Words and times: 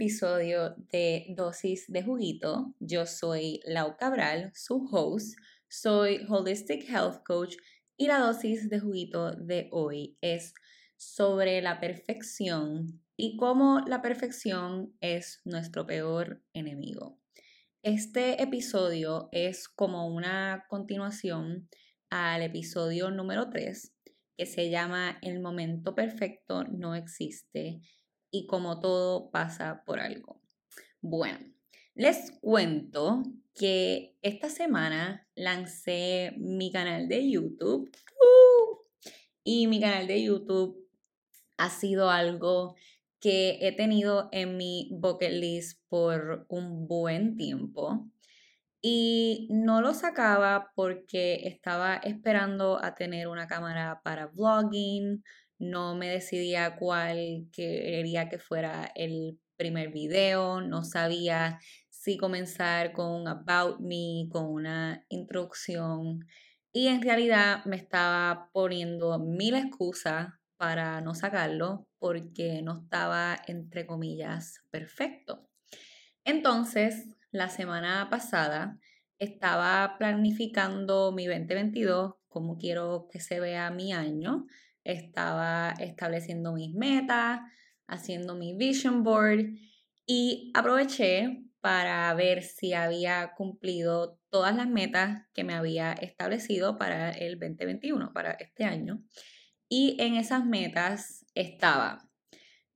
episodio 0.00 0.76
de 0.90 1.26
Dosis 1.36 1.84
de 1.88 2.02
Juguito. 2.02 2.74
Yo 2.80 3.04
soy 3.04 3.60
Lau 3.66 3.98
Cabral, 3.98 4.50
su 4.54 4.88
host. 4.90 5.36
Soy 5.68 6.24
Holistic 6.26 6.88
Health 6.88 7.22
Coach 7.22 7.56
y 7.98 8.06
la 8.06 8.18
dosis 8.18 8.70
de 8.70 8.80
juguito 8.80 9.32
de 9.32 9.68
hoy 9.72 10.16
es 10.22 10.54
sobre 10.96 11.60
la 11.60 11.80
perfección 11.80 13.02
y 13.14 13.36
cómo 13.36 13.80
la 13.86 14.00
perfección 14.00 14.96
es 15.02 15.42
nuestro 15.44 15.86
peor 15.86 16.42
enemigo. 16.54 17.20
Este 17.82 18.42
episodio 18.42 19.28
es 19.32 19.68
como 19.68 20.08
una 20.08 20.64
continuación 20.70 21.68
al 22.08 22.40
episodio 22.40 23.10
número 23.10 23.50
3 23.50 23.92
que 24.38 24.46
se 24.46 24.70
llama 24.70 25.18
El 25.20 25.40
momento 25.40 25.94
perfecto 25.94 26.64
no 26.64 26.94
existe 26.94 27.82
y 28.30 28.46
como 28.46 28.80
todo 28.80 29.30
pasa 29.30 29.82
por 29.84 30.00
algo. 30.00 30.40
Bueno, 31.00 31.38
les 31.94 32.32
cuento 32.40 33.22
que 33.54 34.16
esta 34.22 34.48
semana 34.48 35.28
lancé 35.34 36.32
mi 36.38 36.70
canal 36.70 37.08
de 37.08 37.30
YouTube 37.30 37.90
¡uh! 38.20 38.78
y 39.44 39.66
mi 39.66 39.80
canal 39.80 40.06
de 40.06 40.22
YouTube 40.22 40.88
ha 41.56 41.68
sido 41.68 42.10
algo 42.10 42.74
que 43.20 43.58
he 43.60 43.72
tenido 43.72 44.28
en 44.32 44.56
mi 44.56 44.88
bucket 44.92 45.32
list 45.32 45.80
por 45.88 46.46
un 46.48 46.88
buen 46.88 47.36
tiempo 47.36 48.10
y 48.82 49.48
no 49.50 49.82
lo 49.82 49.92
sacaba 49.92 50.72
porque 50.74 51.46
estaba 51.46 51.96
esperando 51.96 52.82
a 52.82 52.94
tener 52.94 53.28
una 53.28 53.46
cámara 53.46 54.00
para 54.02 54.28
vlogging, 54.28 55.22
no 55.60 55.94
me 55.94 56.08
decidía 56.08 56.76
cuál 56.76 57.48
quería 57.52 58.28
que 58.28 58.38
fuera 58.38 58.90
el 58.96 59.38
primer 59.56 59.92
video, 59.92 60.60
no 60.60 60.82
sabía 60.84 61.60
si 61.90 62.16
comenzar 62.16 62.92
con 62.92 63.12
un 63.12 63.28
about 63.28 63.78
me, 63.80 64.26
con 64.30 64.46
una 64.46 65.04
introducción 65.10 66.26
y 66.72 66.86
en 66.86 67.02
realidad 67.02 67.64
me 67.66 67.76
estaba 67.76 68.48
poniendo 68.52 69.18
mil 69.18 69.54
excusas 69.54 70.28
para 70.56 71.00
no 71.00 71.14
sacarlo 71.14 71.86
porque 71.98 72.62
no 72.62 72.82
estaba 72.82 73.36
entre 73.46 73.86
comillas 73.86 74.62
perfecto. 74.70 75.48
Entonces, 76.24 77.06
la 77.30 77.48
semana 77.48 78.08
pasada 78.10 78.78
estaba 79.18 79.96
planificando 79.98 81.12
mi 81.12 81.26
2022, 81.26 82.14
cómo 82.28 82.56
quiero 82.56 83.08
que 83.10 83.20
se 83.20 83.40
vea 83.40 83.70
mi 83.70 83.92
año. 83.92 84.46
Estaba 84.90 85.74
estableciendo 85.78 86.52
mis 86.52 86.74
metas, 86.74 87.40
haciendo 87.86 88.34
mi 88.34 88.56
vision 88.56 89.02
board 89.02 89.46
y 90.06 90.50
aproveché 90.54 91.44
para 91.60 92.12
ver 92.14 92.42
si 92.42 92.72
había 92.72 93.32
cumplido 93.36 94.18
todas 94.30 94.54
las 94.54 94.68
metas 94.68 95.26
que 95.34 95.44
me 95.44 95.54
había 95.54 95.92
establecido 95.92 96.78
para 96.78 97.10
el 97.10 97.38
2021, 97.38 98.12
para 98.12 98.32
este 98.32 98.64
año. 98.64 99.02
Y 99.68 99.96
en 100.00 100.14
esas 100.14 100.44
metas 100.44 101.26
estaba 101.34 102.10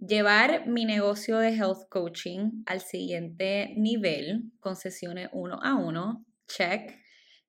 Llevar 0.06 0.66
mi 0.66 0.84
negocio 0.84 1.38
de 1.38 1.54
health 1.54 1.88
coaching 1.88 2.62
al 2.66 2.80
siguiente 2.80 3.72
nivel 3.76 4.52
con 4.60 4.76
sesiones 4.76 5.30
uno 5.32 5.58
a 5.62 5.76
uno, 5.76 6.26
check. 6.46 6.98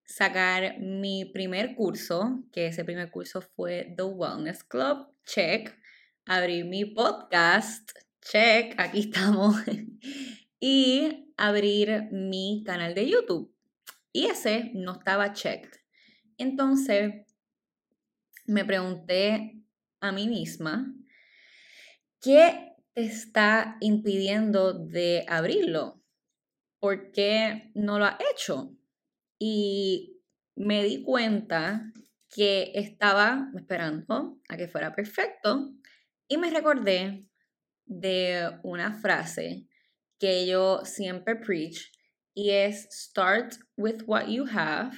Sacar 0.06 0.80
mi 0.80 1.26
primer 1.26 1.76
curso, 1.76 2.44
que 2.52 2.68
ese 2.68 2.86
primer 2.86 3.12
curso 3.12 3.42
fue 3.42 3.94
The 3.98 4.04
Wellness 4.04 4.64
Club, 4.64 5.08
check. 5.26 5.78
Abrir 6.26 6.66
mi 6.66 6.86
podcast, 6.86 7.92
check, 8.22 8.80
aquí 8.80 9.00
estamos. 9.02 9.56
y 10.60 11.34
abrir 11.38 12.10
mi 12.12 12.64
canal 12.66 12.96
de 12.96 13.10
YouTube. 13.10 13.54
Y 14.12 14.26
ese 14.28 14.72
no 14.74 14.94
estaba 14.94 15.34
checked. 15.34 15.72
Entonces, 16.38 17.14
me 18.46 18.64
pregunté 18.64 19.62
a 20.00 20.12
mí 20.12 20.28
misma, 20.28 20.96
¿Qué 22.26 22.74
te 22.96 23.04
está 23.04 23.78
impidiendo 23.82 24.74
de 24.74 25.26
abrirlo? 25.28 26.02
¿Por 26.80 27.12
qué 27.12 27.70
no 27.76 28.00
lo 28.00 28.06
has 28.06 28.18
hecho? 28.34 28.76
Y 29.40 30.22
me 30.56 30.84
di 30.84 31.04
cuenta 31.04 31.92
que 32.30 32.72
estaba 32.76 33.50
esperando 33.56 34.38
a 34.50 34.58
que 34.58 34.68
fuera 34.68 34.94
perfecto 34.94 35.74
y 36.28 36.38
me 36.38 36.50
recordé 36.50 37.28
de 37.86 38.60
una 38.64 38.94
frase 38.94 39.68
que 40.20 40.48
yo 40.48 40.82
siempre 40.84 41.36
preach 41.36 41.92
y 42.34 42.50
es 42.50 42.88
start 42.92 43.56
with 43.78 44.04
what 44.06 44.28
you 44.28 44.46
have, 44.46 44.92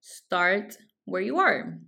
start 0.00 0.76
where 1.04 1.24
you 1.24 1.40
are. 1.40 1.80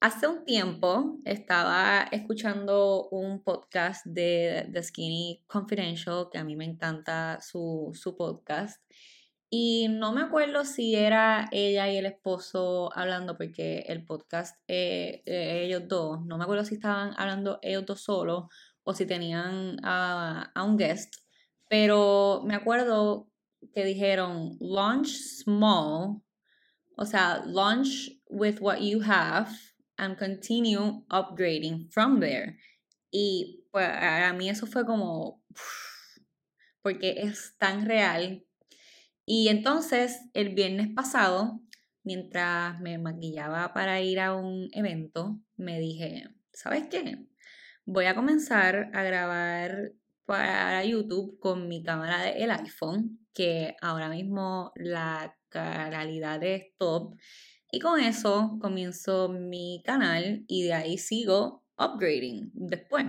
Hace 0.00 0.28
un 0.28 0.44
tiempo 0.44 1.18
estaba 1.24 2.08
escuchando 2.12 3.08
un 3.10 3.42
podcast 3.42 4.06
de 4.06 4.68
The 4.72 4.82
Skinny 4.82 5.44
Confidential, 5.48 6.28
que 6.30 6.38
a 6.38 6.44
mí 6.44 6.54
me 6.54 6.64
encanta 6.64 7.40
su, 7.40 7.92
podcast. 8.16 8.80
Y 9.50 9.88
no 9.88 10.12
me 10.12 10.20
acuerdo 10.20 10.64
si 10.64 10.94
era 10.94 11.48
ella 11.52 11.88
y 11.88 11.96
el 11.96 12.06
esposo 12.06 12.90
hablando, 12.94 13.36
porque 13.36 13.84
el 13.88 14.04
podcast, 14.04 14.58
eh, 14.68 15.22
eh, 15.24 15.62
ellos 15.64 15.88
dos, 15.88 16.24
no 16.26 16.36
me 16.36 16.44
acuerdo 16.44 16.64
si 16.64 16.74
estaban 16.74 17.14
hablando 17.16 17.58
ellos 17.62 17.86
dos 17.86 18.02
solos 18.02 18.44
o 18.82 18.92
si 18.92 19.06
tenían 19.06 19.78
a, 19.82 20.52
a 20.54 20.62
un 20.64 20.76
guest, 20.76 21.14
pero 21.68 22.42
me 22.44 22.54
acuerdo 22.54 23.30
que 23.72 23.84
dijeron 23.84 24.56
launch 24.60 25.08
small, 25.08 26.22
o 26.96 27.06
sea, 27.06 27.42
launch 27.46 28.20
with 28.28 28.60
what 28.60 28.80
you 28.80 29.00
have 29.02 29.50
and 29.96 30.18
continue 30.18 31.04
upgrading 31.10 31.88
from 31.90 32.20
there. 32.20 32.58
Y 33.10 33.64
para 33.70 34.32
mí 34.32 34.50
eso 34.50 34.66
fue 34.66 34.84
como, 34.84 35.42
porque 36.82 37.14
es 37.18 37.56
tan 37.58 37.86
real. 37.86 38.44
Y 39.30 39.48
entonces 39.48 40.22
el 40.32 40.54
viernes 40.54 40.88
pasado, 40.94 41.60
mientras 42.02 42.80
me 42.80 42.96
maquillaba 42.96 43.74
para 43.74 44.00
ir 44.00 44.20
a 44.20 44.34
un 44.34 44.70
evento, 44.72 45.38
me 45.54 45.78
dije, 45.78 46.30
¿sabes 46.54 46.84
qué? 46.88 47.26
Voy 47.84 48.06
a 48.06 48.14
comenzar 48.14 48.90
a 48.94 49.02
grabar 49.02 49.92
para 50.24 50.82
YouTube 50.82 51.38
con 51.40 51.68
mi 51.68 51.82
cámara 51.82 52.22
del 52.22 52.50
iPhone, 52.52 53.18
que 53.34 53.76
ahora 53.82 54.08
mismo 54.08 54.72
la 54.76 55.36
calidad 55.50 56.42
es 56.42 56.74
top 56.78 57.14
y 57.70 57.80
con 57.80 58.00
eso 58.00 58.56
comienzo 58.62 59.28
mi 59.28 59.82
canal 59.84 60.42
y 60.48 60.62
de 60.62 60.72
ahí 60.72 60.96
sigo 60.96 61.66
upgrading 61.76 62.50
después. 62.54 63.04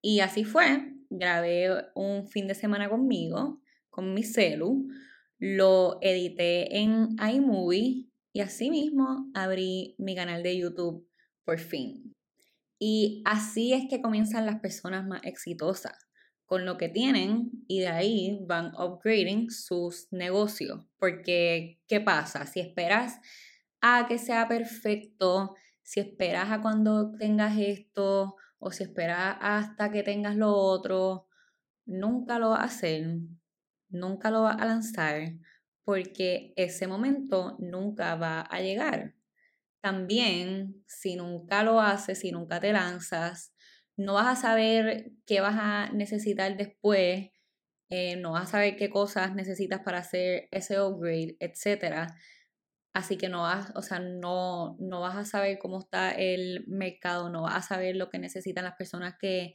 Y 0.00 0.20
así 0.20 0.44
fue, 0.44 0.90
grabé 1.10 1.68
un 1.94 2.28
fin 2.28 2.46
de 2.48 2.54
semana 2.54 2.88
conmigo, 2.88 3.60
con 3.90 4.14
mi 4.14 4.22
celu, 4.22 4.88
lo 5.46 5.98
edité 6.00 6.78
en 6.78 7.18
iMovie 7.20 8.08
y 8.32 8.40
así 8.40 8.70
mismo 8.70 9.30
abrí 9.34 9.94
mi 9.98 10.14
canal 10.16 10.42
de 10.42 10.56
YouTube 10.56 11.06
por 11.44 11.58
fin. 11.58 12.14
Y 12.78 13.20
así 13.26 13.74
es 13.74 13.84
que 13.90 14.00
comienzan 14.00 14.46
las 14.46 14.60
personas 14.60 15.06
más 15.06 15.20
exitosas, 15.22 16.08
con 16.46 16.64
lo 16.64 16.78
que 16.78 16.88
tienen 16.88 17.50
y 17.68 17.80
de 17.80 17.88
ahí 17.88 18.38
van 18.46 18.72
upgrading 18.74 19.50
sus 19.50 20.10
negocios. 20.10 20.86
Porque, 20.98 21.78
¿qué 21.88 22.00
pasa? 22.00 22.46
Si 22.46 22.60
esperas 22.60 23.20
a 23.82 24.06
que 24.08 24.16
sea 24.16 24.48
perfecto, 24.48 25.56
si 25.82 26.00
esperas 26.00 26.52
a 26.52 26.62
cuando 26.62 27.12
tengas 27.18 27.58
esto 27.58 28.36
o 28.58 28.70
si 28.70 28.84
esperas 28.84 29.36
hasta 29.42 29.90
que 29.90 30.02
tengas 30.02 30.36
lo 30.36 30.54
otro, 30.54 31.28
nunca 31.84 32.38
lo 32.38 32.50
vas 32.50 32.60
a 32.60 32.64
hacer, 32.64 33.18
nunca 33.94 34.30
lo 34.30 34.42
vas 34.42 34.60
a 34.60 34.66
lanzar 34.66 35.34
porque 35.84 36.52
ese 36.56 36.86
momento 36.86 37.56
nunca 37.60 38.16
va 38.16 38.40
a 38.40 38.60
llegar. 38.60 39.14
También, 39.82 40.82
si 40.86 41.16
nunca 41.16 41.62
lo 41.62 41.80
haces, 41.80 42.20
si 42.20 42.32
nunca 42.32 42.60
te 42.60 42.72
lanzas, 42.72 43.54
no 43.96 44.14
vas 44.14 44.38
a 44.38 44.40
saber 44.40 45.12
qué 45.26 45.40
vas 45.40 45.56
a 45.58 45.90
necesitar 45.92 46.56
después, 46.56 47.30
eh, 47.90 48.16
no 48.16 48.32
vas 48.32 48.44
a 48.44 48.52
saber 48.52 48.76
qué 48.76 48.90
cosas 48.90 49.34
necesitas 49.34 49.80
para 49.80 49.98
hacer 49.98 50.48
ese 50.50 50.80
upgrade, 50.80 51.36
etc. 51.38 52.08
Así 52.94 53.18
que 53.18 53.28
no 53.28 53.42
vas, 53.42 53.72
o 53.76 53.82
sea, 53.82 53.98
no, 53.98 54.76
no 54.80 55.00
vas 55.00 55.16
a 55.16 55.24
saber 55.24 55.58
cómo 55.58 55.80
está 55.80 56.12
el 56.12 56.64
mercado, 56.66 57.28
no 57.28 57.42
vas 57.42 57.56
a 57.56 57.62
saber 57.62 57.96
lo 57.96 58.08
que 58.08 58.18
necesitan 58.18 58.64
las 58.64 58.76
personas 58.76 59.14
que, 59.20 59.54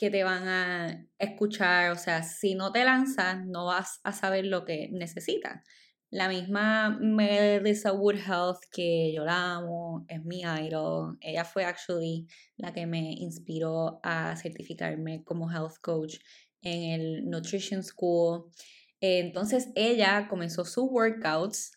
que 0.00 0.10
te 0.10 0.24
van 0.24 0.48
a 0.48 1.06
escuchar. 1.18 1.90
O 1.90 1.96
sea, 1.96 2.22
si 2.22 2.54
no 2.54 2.72
te 2.72 2.84
lanzas, 2.84 3.44
no 3.44 3.66
vas 3.66 4.00
a 4.02 4.12
saber 4.12 4.46
lo 4.46 4.64
que 4.64 4.88
necesitas. 4.90 5.62
La 6.08 6.26
misma 6.26 6.98
Melissa 6.98 7.92
Wood 7.92 8.16
Health, 8.16 8.62
que 8.72 9.12
yo 9.14 9.26
la 9.26 9.56
amo, 9.56 10.06
es 10.08 10.24
mi 10.24 10.40
idol. 10.40 11.18
Ella 11.20 11.44
fue 11.44 11.66
actually 11.66 12.26
la 12.56 12.72
que 12.72 12.86
me 12.86 13.12
inspiró 13.12 14.00
a 14.02 14.34
certificarme 14.36 15.22
como 15.22 15.52
health 15.52 15.76
coach 15.82 16.16
en 16.62 16.82
el 16.98 17.28
Nutrition 17.28 17.82
School. 17.82 18.50
Entonces 19.02 19.68
ella 19.74 20.28
comenzó 20.30 20.64
sus 20.64 20.84
workouts 20.84 21.72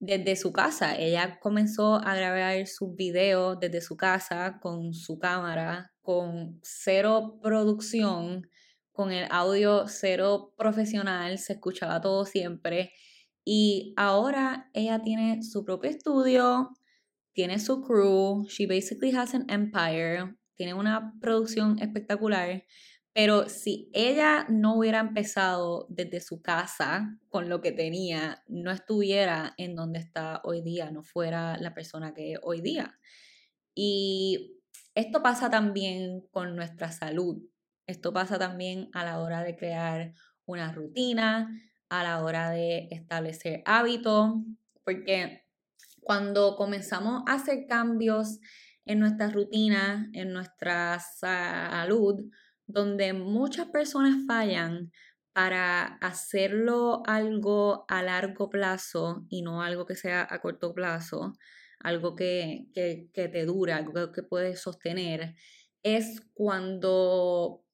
desde 0.00 0.36
su 0.36 0.52
casa. 0.52 0.96
Ella 0.96 1.38
comenzó 1.40 1.96
a 1.96 2.14
grabar 2.14 2.66
sus 2.66 2.94
videos 2.94 3.58
desde 3.60 3.80
su 3.80 3.96
casa 3.96 4.58
con 4.60 4.94
su 4.94 5.18
cámara, 5.18 5.92
con 6.00 6.60
cero 6.62 7.38
producción, 7.42 8.48
con 8.92 9.12
el 9.12 9.26
audio 9.30 9.86
cero 9.86 10.52
profesional, 10.56 11.38
se 11.38 11.54
escuchaba 11.54 12.00
todo 12.00 12.24
siempre. 12.24 12.92
Y 13.44 13.94
ahora 13.96 14.70
ella 14.74 15.00
tiene 15.02 15.42
su 15.42 15.64
propio 15.64 15.90
estudio, 15.90 16.70
tiene 17.32 17.58
su 17.60 17.80
crew, 17.82 18.44
she 18.48 18.66
basically 18.66 19.14
has 19.16 19.34
an 19.34 19.46
empire, 19.48 20.36
tiene 20.56 20.74
una 20.74 21.14
producción 21.20 21.78
espectacular. 21.78 22.64
Pero 23.20 23.48
si 23.48 23.90
ella 23.94 24.46
no 24.48 24.76
hubiera 24.76 25.00
empezado 25.00 25.88
desde 25.88 26.20
su 26.20 26.40
casa 26.40 27.18
con 27.30 27.48
lo 27.48 27.60
que 27.60 27.72
tenía, 27.72 28.44
no 28.46 28.70
estuviera 28.70 29.54
en 29.56 29.74
donde 29.74 29.98
está 29.98 30.40
hoy 30.44 30.62
día, 30.62 30.92
no 30.92 31.02
fuera 31.02 31.56
la 31.56 31.74
persona 31.74 32.14
que 32.14 32.36
hoy 32.40 32.60
día. 32.60 32.96
Y 33.74 34.60
esto 34.94 35.20
pasa 35.20 35.50
también 35.50 36.28
con 36.30 36.54
nuestra 36.54 36.92
salud. 36.92 37.42
Esto 37.88 38.12
pasa 38.12 38.38
también 38.38 38.88
a 38.92 39.02
la 39.02 39.18
hora 39.18 39.42
de 39.42 39.56
crear 39.56 40.14
una 40.44 40.70
rutina, 40.70 41.50
a 41.88 42.04
la 42.04 42.22
hora 42.22 42.50
de 42.50 42.86
establecer 42.92 43.64
hábitos, 43.66 44.34
porque 44.84 45.42
cuando 46.02 46.54
comenzamos 46.54 47.24
a 47.26 47.34
hacer 47.34 47.66
cambios 47.66 48.38
en 48.84 49.00
nuestra 49.00 49.28
rutina, 49.28 50.08
en 50.12 50.32
nuestra 50.32 51.00
salud, 51.00 52.30
donde 52.68 53.14
muchas 53.14 53.66
personas 53.68 54.24
fallan 54.26 54.92
para 55.32 55.84
hacerlo 56.00 57.02
algo 57.06 57.84
a 57.88 58.02
largo 58.02 58.50
plazo 58.50 59.24
y 59.28 59.42
no 59.42 59.62
algo 59.62 59.86
que 59.86 59.94
sea 59.94 60.26
a 60.28 60.40
corto 60.40 60.74
plazo, 60.74 61.32
algo 61.80 62.14
que, 62.14 62.66
te 62.74 63.46
dura, 63.46 63.76
algo 63.76 64.12
que 64.12 64.22
puedes 64.22 64.60
sostener, 64.60 65.34
es 65.82 66.20
cuando 66.34 67.64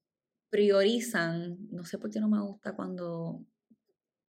priorizan, 0.51 1.57
no 1.71 1.85
sé 1.85 1.99
por 1.99 2.11
qué 2.11 2.21
no 2.21 2.29
me 2.29 2.41
gusta 2.41 2.77
cuando, 2.77 3.45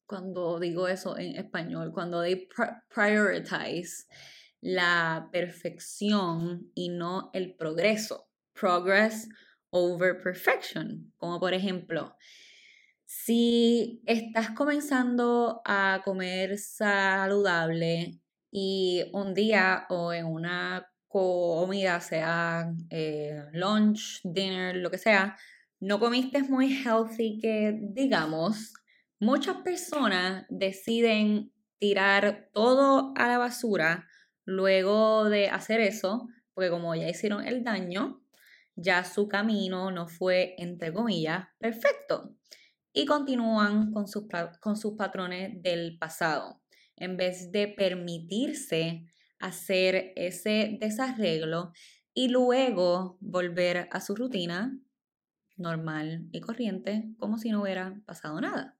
cuando 0.07 0.59
digo 0.59 0.87
eso 0.87 1.17
en 1.17 1.35
español, 1.35 1.91
cuando 1.93 2.23
they 2.23 2.47
prioritize 2.93 4.07
la 4.61 5.29
perfección 5.31 6.71
y 6.73 6.89
no 6.89 7.29
el 7.33 7.55
progreso. 7.55 8.29
Progress 8.53 9.27
over 9.75 10.17
perfection, 10.21 11.11
como 11.17 11.37
por 11.37 11.53
ejemplo, 11.53 12.15
si 13.03 14.01
estás 14.05 14.51
comenzando 14.51 15.61
a 15.65 16.01
comer 16.05 16.57
saludable 16.57 18.21
y 18.49 19.03
un 19.11 19.33
día 19.33 19.85
o 19.89 20.13
en 20.13 20.27
una 20.27 20.87
comida, 21.09 21.99
sea 21.99 22.73
eh, 22.89 23.43
lunch, 23.51 24.21
dinner, 24.23 24.77
lo 24.77 24.89
que 24.89 24.97
sea, 24.97 25.35
no 25.81 25.99
comiste 25.99 26.41
muy 26.43 26.73
healthy 26.73 27.37
que 27.41 27.77
digamos, 27.77 28.73
muchas 29.19 29.57
personas 29.57 30.45
deciden 30.47 31.51
tirar 31.79 32.49
todo 32.53 33.13
a 33.17 33.27
la 33.27 33.37
basura 33.37 34.07
luego 34.45 35.25
de 35.25 35.49
hacer 35.49 35.81
eso, 35.81 36.29
porque 36.53 36.69
como 36.69 36.95
ya 36.95 37.09
hicieron 37.09 37.45
el 37.45 37.65
daño, 37.65 38.24
ya 38.75 39.03
su 39.03 39.27
camino 39.27 39.91
no 39.91 40.07
fue, 40.07 40.55
entre 40.57 40.93
comillas, 40.93 41.47
perfecto. 41.59 42.35
Y 42.93 43.05
continúan 43.05 43.91
con 43.91 44.07
sus, 44.07 44.25
con 44.59 44.77
sus 44.77 44.93
patrones 44.93 45.61
del 45.61 45.97
pasado. 45.97 46.61
En 46.95 47.17
vez 47.17 47.51
de 47.51 47.67
permitirse 47.67 49.05
hacer 49.39 50.13
ese 50.15 50.77
desarreglo 50.79 51.73
y 52.13 52.29
luego 52.29 53.17
volver 53.19 53.89
a 53.91 53.99
su 53.99 54.15
rutina 54.15 54.79
normal 55.57 56.27
y 56.31 56.39
corriente 56.41 57.09
como 57.17 57.37
si 57.37 57.49
no 57.49 57.61
hubiera 57.61 58.01
pasado 58.05 58.39
nada. 58.39 58.77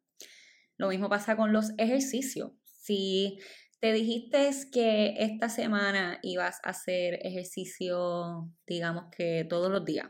Lo 0.78 0.90
mismo 0.90 1.10
pasa 1.10 1.36
con 1.36 1.54
los 1.54 1.72
ejercicios. 1.78 2.52
Si 2.64 3.40
te 3.86 3.94
dijiste 3.94 4.50
que 4.72 5.14
esta 5.20 5.48
semana 5.48 6.18
ibas 6.24 6.60
a 6.64 6.72
hacer 6.72 7.20
ejercicio, 7.22 8.52
digamos 8.66 9.12
que 9.16 9.46
todos 9.48 9.72
los 9.72 9.86
días. 9.86 10.08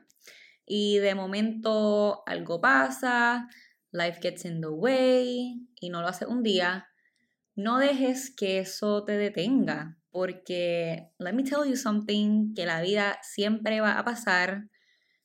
Y 0.66 1.00
de 1.00 1.13
momento 1.13 2.24
algo 2.25 2.62
pasa, 2.62 3.50
life 3.92 4.19
gets 4.22 4.45
in 4.45 4.62
the 4.62 4.69
way 4.69 5.68
y 5.81 5.89
no 5.89 6.01
lo 6.01 6.07
haces 6.07 6.30
un 6.30 6.42
día. 6.42 6.88
No 7.54 7.77
dejes 7.77 8.33
que 8.33 8.60
eso 8.60 9.04
te 9.04 9.18
detenga, 9.18 9.98
porque 10.10 11.10
let 11.19 11.33
me 11.33 11.44
tell 11.44 11.69
you 11.69 11.75
something, 11.75 12.54
que 12.54 12.66
la 12.66 12.80
vida 12.80 13.19
siempre 13.24 13.81
va 13.81 14.00
a 14.00 14.06
pasar. 14.06 14.69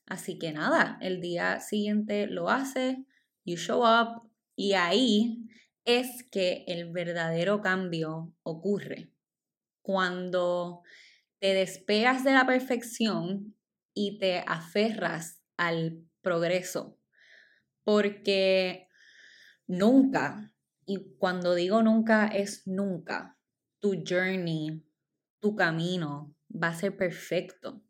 Así 0.07 0.41
que 0.41 0.51
nada, 0.51 0.99
el 1.01 1.21
día 1.21 1.61
siguiente 1.61 2.27
lo 2.27 2.49
haces, 2.49 2.97
you 3.45 3.55
show 3.55 3.85
up 3.85 4.29
y 4.57 4.73
ahí 4.73 5.47
es 5.85 6.25
que 6.31 6.65
el 6.67 6.91
verdadero 6.93 7.61
cambio 7.61 8.35
ocurre 8.43 9.13
cuando 9.83 10.83
te 11.41 11.55
despegas 11.55 12.23
de 12.25 12.33
la 12.33 12.47
perfección 12.47 13.57
y 13.95 14.19
te 14.19 14.45
aferras 14.47 15.43
al 15.57 16.05
progreso. 16.23 16.99
Porque 17.85 18.89
nunca, 19.67 20.53
y 20.85 21.17
cuando 21.19 21.55
digo 21.55 21.83
nunca 21.83 22.27
es 22.27 22.67
nunca, 22.67 23.39
tu 23.81 24.05
journey, 24.07 24.85
tu 25.41 25.57
camino 25.57 26.37
va 26.51 26.69
a 26.69 26.75
ser 26.75 26.97
perfecto. 26.97 27.83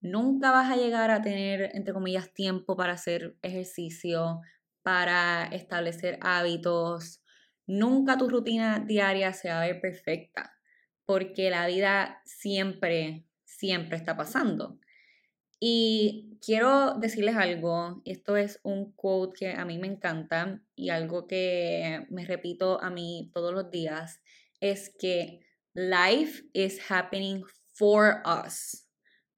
Nunca 0.00 0.50
vas 0.50 0.70
a 0.70 0.76
llegar 0.76 1.12
a 1.12 1.22
tener, 1.22 1.70
entre 1.74 1.94
comillas, 1.94 2.34
tiempo 2.34 2.76
para 2.76 2.94
hacer 2.94 3.36
ejercicio, 3.42 4.40
para 4.82 5.44
establecer 5.46 6.18
hábitos. 6.20 7.22
Nunca 7.66 8.18
tu 8.18 8.28
rutina 8.28 8.84
diaria 8.86 9.32
se 9.32 9.48
va 9.48 9.62
a 9.62 9.66
ver 9.66 9.80
perfecta, 9.80 10.52
porque 11.04 11.50
la 11.50 11.66
vida 11.66 12.20
siempre, 12.24 13.24
siempre 13.44 13.96
está 13.96 14.16
pasando. 14.16 14.78
Y 15.64 16.40
quiero 16.44 16.94
decirles 16.94 17.36
algo, 17.36 18.02
esto 18.04 18.36
es 18.36 18.58
un 18.64 18.92
quote 18.94 19.38
que 19.38 19.52
a 19.52 19.64
mí 19.64 19.78
me 19.78 19.86
encanta 19.86 20.60
y 20.74 20.90
algo 20.90 21.28
que 21.28 22.04
me 22.10 22.24
repito 22.24 22.82
a 22.82 22.90
mí 22.90 23.30
todos 23.32 23.54
los 23.54 23.70
días, 23.70 24.20
es 24.58 24.92
que 24.98 25.46
life 25.72 26.42
is 26.52 26.80
happening 26.90 27.44
for 27.72 28.22
us, 28.26 28.88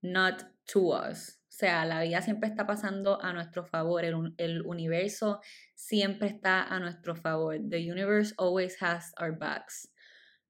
not 0.01 0.45
to 0.73 0.95
us. 0.95 1.44
O 1.55 1.57
sea, 1.57 1.85
la 1.85 2.03
vida 2.03 2.21
siempre 2.21 2.49
está 2.49 2.67
pasando 2.67 3.23
a 3.23 3.33
nuestro 3.33 3.65
favor, 3.65 4.05
el, 4.05 4.63
universo 4.67 5.41
siempre 5.77 6.27
está 6.27 6.65
a 6.65 6.81
nuestro 6.81 7.15
favor. 7.15 7.57
The 7.69 7.93
universe 7.93 8.35
always 8.39 8.83
has 8.83 9.13
our 9.21 9.39
backs. 9.39 9.89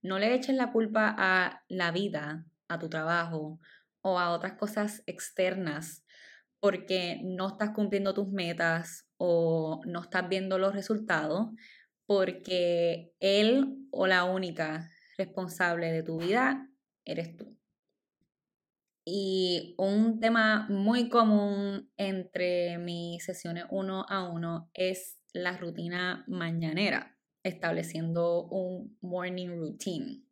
No 0.00 0.18
le 0.18 0.34
eches 0.34 0.56
la 0.56 0.73
culpa 0.73 1.14
a 1.18 1.62
la 1.68 1.90
vida, 1.90 2.46
a 2.68 2.78
tu 2.78 2.88
trabajo 2.88 3.61
o 4.00 4.18
a 4.18 4.30
otras 4.30 4.54
cosas 4.54 5.02
externas 5.04 6.06
porque 6.58 7.20
no 7.23 7.49
estás 7.49 7.73
cumpliendo 7.75 8.14
tus 8.14 8.28
metas 8.28 9.06
o 9.18 9.82
no 9.84 10.00
estás 10.00 10.26
viendo 10.30 10.58
los 10.58 10.73
resultados, 10.73 11.50
porque 12.06 13.12
él 13.20 13.76
o 13.90 14.06
la 14.06 14.25
única 14.25 14.90
responsable 15.18 15.92
de 15.92 16.02
tu 16.02 16.18
vida 16.18 16.66
eres 17.04 17.37
tú. 17.37 17.58
Y 19.04 19.75
un 19.76 20.18
tema 20.18 20.66
muy 20.70 21.11
común 21.11 21.90
entre 21.96 22.78
mis 22.78 23.23
sesiones 23.25 23.64
uno 23.70 24.06
a 24.08 24.28
uno 24.28 24.70
es 24.73 25.18
la 25.34 25.58
rutina 25.58 26.25
mañanera, 26.26 27.18
estableciendo 27.42 28.44
un 28.44 28.96
morning 29.02 29.49
routine. 29.49 30.23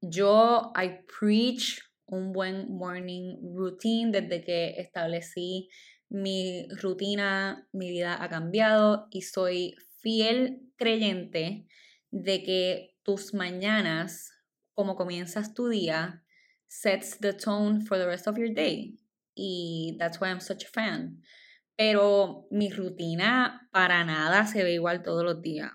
Yo, 0.00 0.72
I 0.74 1.04
preach 1.18 1.80
un 2.06 2.32
buen 2.32 2.74
morning 2.76 3.36
routine 3.54 4.10
desde 4.10 4.42
que 4.42 4.80
establecí 4.80 5.68
mi 6.08 6.66
rutina, 6.82 7.68
mi 7.72 7.90
vida 7.90 8.22
ha 8.22 8.28
cambiado 8.28 9.06
y 9.10 9.22
soy 9.22 9.76
fiel 10.00 10.72
creyente 10.76 11.66
de 12.10 12.42
que 12.42 12.96
tus 13.02 13.32
mañanas, 13.32 14.30
como 14.74 14.96
comienzas 14.96 15.54
tu 15.54 15.68
día, 15.68 16.24
sets 16.80 17.18
the 17.18 17.32
tone 17.32 17.84
for 17.84 17.98
the 17.98 18.06
rest 18.06 18.26
of 18.26 18.38
your 18.38 18.54
day. 18.54 18.94
Y 19.36 19.96
that's 19.98 20.20
why 20.20 20.28
I'm 20.28 20.40
such 20.40 20.64
a 20.64 20.68
fan. 20.68 21.22
Pero 21.76 22.46
mi 22.50 22.70
rutina 22.70 23.68
para 23.72 24.04
nada 24.04 24.46
se 24.46 24.62
ve 24.62 24.74
igual 24.74 25.02
todos 25.02 25.24
los 25.24 25.42
días. 25.42 25.72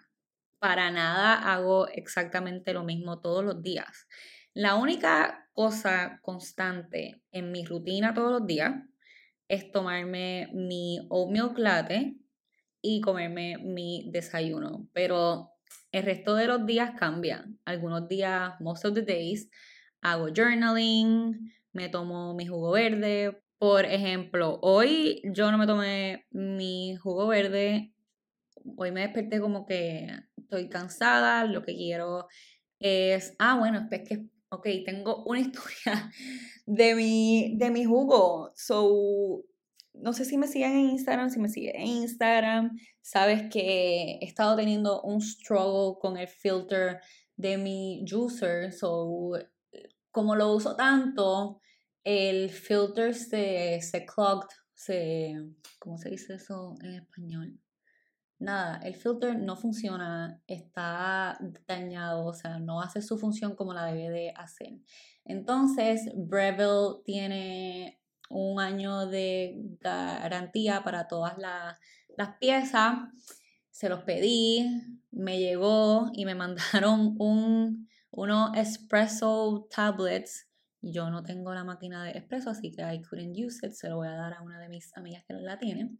para 0.59 0.91
nada 0.91 1.53
hago 1.53 1.87
exactamente 1.87 2.73
lo 2.73 2.83
mismo 2.83 3.19
todos 3.19 3.43
los 3.43 3.61
días. 3.61 4.07
La 4.53 4.75
única 4.75 5.47
cosa 5.53 6.19
constante 6.23 7.21
en 7.31 7.51
mi 7.51 7.63
rutina 7.63 8.13
todos 8.13 8.31
los 8.31 8.47
días 8.47 8.73
es 9.47 9.71
tomarme 9.71 10.49
mi 10.53 10.99
oatmeal 11.09 11.53
latte 11.57 12.17
y 12.81 13.01
comerme 13.01 13.57
mi 13.59 14.09
desayuno. 14.11 14.89
Pero 14.93 15.51
el 15.91 16.03
resto 16.03 16.35
de 16.35 16.47
los 16.47 16.65
días 16.65 16.91
cambia. 16.97 17.45
Algunos 17.65 18.07
días, 18.07 18.53
most 18.59 18.85
of 18.85 18.93
the 18.93 19.03
days, 19.03 19.49
hago 20.01 20.29
journaling, 20.29 21.53
me 21.73 21.89
tomo 21.89 22.33
mi 22.33 22.47
jugo 22.47 22.71
verde. 22.71 23.41
Por 23.57 23.85
ejemplo, 23.85 24.59
hoy 24.61 25.21
yo 25.33 25.51
no 25.51 25.57
me 25.57 25.67
tomé 25.67 26.27
mi 26.31 26.95
jugo 26.95 27.27
verde. 27.27 27.93
Hoy 28.75 28.91
me 28.91 29.01
desperté 29.01 29.39
como 29.39 29.65
que 29.65 30.07
estoy 30.37 30.69
cansada, 30.69 31.45
lo 31.45 31.63
que 31.63 31.75
quiero 31.75 32.27
es, 32.79 33.35
ah, 33.39 33.57
bueno, 33.57 33.87
es 33.89 34.01
que, 34.07 34.25
ok, 34.49 34.67
tengo 34.85 35.23
una 35.25 35.39
historia 35.41 36.11
de 36.65 36.95
mi, 36.95 37.55
de 37.57 37.71
mi 37.71 37.85
jugo. 37.85 38.51
So, 38.55 39.43
no 39.93 40.13
sé 40.13 40.25
si 40.25 40.37
me 40.37 40.47
siguen 40.47 40.73
en 40.73 40.89
Instagram, 40.91 41.29
si 41.29 41.39
me 41.39 41.49
siguen 41.49 41.75
en 41.75 41.87
Instagram, 41.87 42.77
sabes 43.01 43.49
que 43.51 44.19
he 44.21 44.25
estado 44.25 44.55
teniendo 44.55 45.01
un 45.01 45.21
struggle 45.21 45.99
con 45.99 46.17
el 46.17 46.27
filter 46.27 46.99
de 47.35 47.57
mi 47.57 48.05
juicer. 48.07 48.71
So, 48.73 49.33
como 50.17 50.35
lo 50.35 50.51
uso 50.51 50.75
tanto, 50.75 51.61
el 52.03 52.49
filter 52.49 53.13
se, 53.13 53.79
se 53.83 54.03
clogged, 54.03 54.47
se, 54.73 55.35
¿cómo 55.77 55.99
se 55.99 56.09
dice 56.09 56.33
eso 56.33 56.73
en 56.81 56.95
español? 56.95 57.59
Nada, 58.39 58.79
el 58.83 58.95
filter 58.95 59.37
no 59.37 59.55
funciona, 59.55 60.41
está 60.47 61.37
dañado, 61.67 62.25
o 62.25 62.33
sea, 62.33 62.57
no 62.57 62.81
hace 62.81 63.03
su 63.03 63.19
función 63.19 63.55
como 63.55 63.75
la 63.75 63.85
debe 63.85 64.09
de 64.09 64.33
hacer. 64.35 64.79
Entonces, 65.23 66.09
Breville 66.15 67.03
tiene 67.05 68.01
un 68.31 68.59
año 68.59 69.05
de 69.05 69.55
garantía 69.81 70.83
para 70.83 71.07
todas 71.07 71.37
las, 71.37 71.77
piezas. 72.39 73.01
Se 73.69 73.87
los 73.87 74.01
pedí, 74.01 74.67
me 75.11 75.37
llegó 75.37 76.09
y 76.11 76.25
me 76.25 76.33
mandaron 76.73 77.15
un, 77.19 77.87
unos 78.17 78.57
espresso 78.57 79.67
tablets. 79.69 80.49
Yo 80.81 81.09
no 81.11 81.23
tengo 81.23 81.53
la 81.53 81.63
máquina 81.63 82.03
de 82.03 82.11
espresso, 82.17 82.49
así 82.49 82.71
que 82.71 82.81
I 82.81 83.01
couldn't 83.01 83.37
use 83.37 83.65
it. 83.65 83.73
Se 83.73 83.89
lo 83.89 83.97
voy 83.97 84.07
a 84.07 84.15
dar 84.15 84.33
a 84.33 84.41
una 84.41 84.59
de 84.59 84.69
mis 84.69 84.95
amigas 84.97 85.23
que 85.27 85.35
la 85.35 85.59
tiene. 85.59 85.97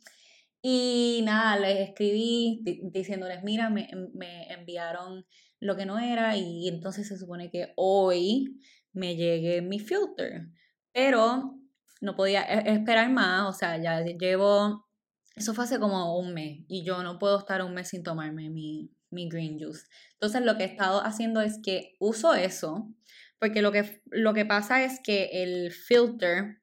Y 0.63 1.21
nada, 1.23 1.59
les 1.59 1.89
escribí 1.89 2.63
diciéndoles, 2.91 3.43
mira, 3.43 3.69
me, 3.69 3.87
me 4.15 4.51
enviaron 4.51 5.25
lo 5.59 5.75
que 5.75 5.85
no 5.85 5.99
era 5.99 6.35
y 6.35 6.67
entonces 6.67 7.07
se 7.07 7.17
supone 7.17 7.51
que 7.51 7.73
hoy 7.75 8.59
me 8.93 9.15
llegue 9.15 9.61
mi 9.61 9.79
filter. 9.79 10.47
Pero 10.91 11.59
no 12.01 12.15
podía 12.15 12.41
e-, 12.41 12.73
esperar 12.73 13.11
más, 13.11 13.47
o 13.47 13.53
sea, 13.53 13.77
ya 13.77 14.03
llevo, 14.03 14.87
eso 15.35 15.53
fue 15.53 15.65
hace 15.65 15.79
como 15.79 16.17
un 16.17 16.33
mes 16.33 16.65
y 16.67 16.83
yo 16.83 17.03
no 17.03 17.19
puedo 17.19 17.37
estar 17.37 17.61
un 17.61 17.75
mes 17.75 17.89
sin 17.89 18.01
tomarme 18.01 18.49
mi, 18.49 18.91
mi 19.09 19.29
green 19.29 19.59
juice. 19.59 19.85
Entonces 20.13 20.41
lo 20.41 20.57
que 20.57 20.63
he 20.63 20.67
estado 20.67 21.03
haciendo 21.03 21.41
es 21.41 21.59
que 21.63 21.95
uso 21.99 22.33
eso, 22.33 22.93
porque 23.39 23.61
lo 23.61 23.71
que, 23.71 24.01
lo 24.05 24.33
que 24.33 24.45
pasa 24.45 24.83
es 24.83 24.99
que 25.03 25.29
el 25.43 25.71
filter, 25.71 26.61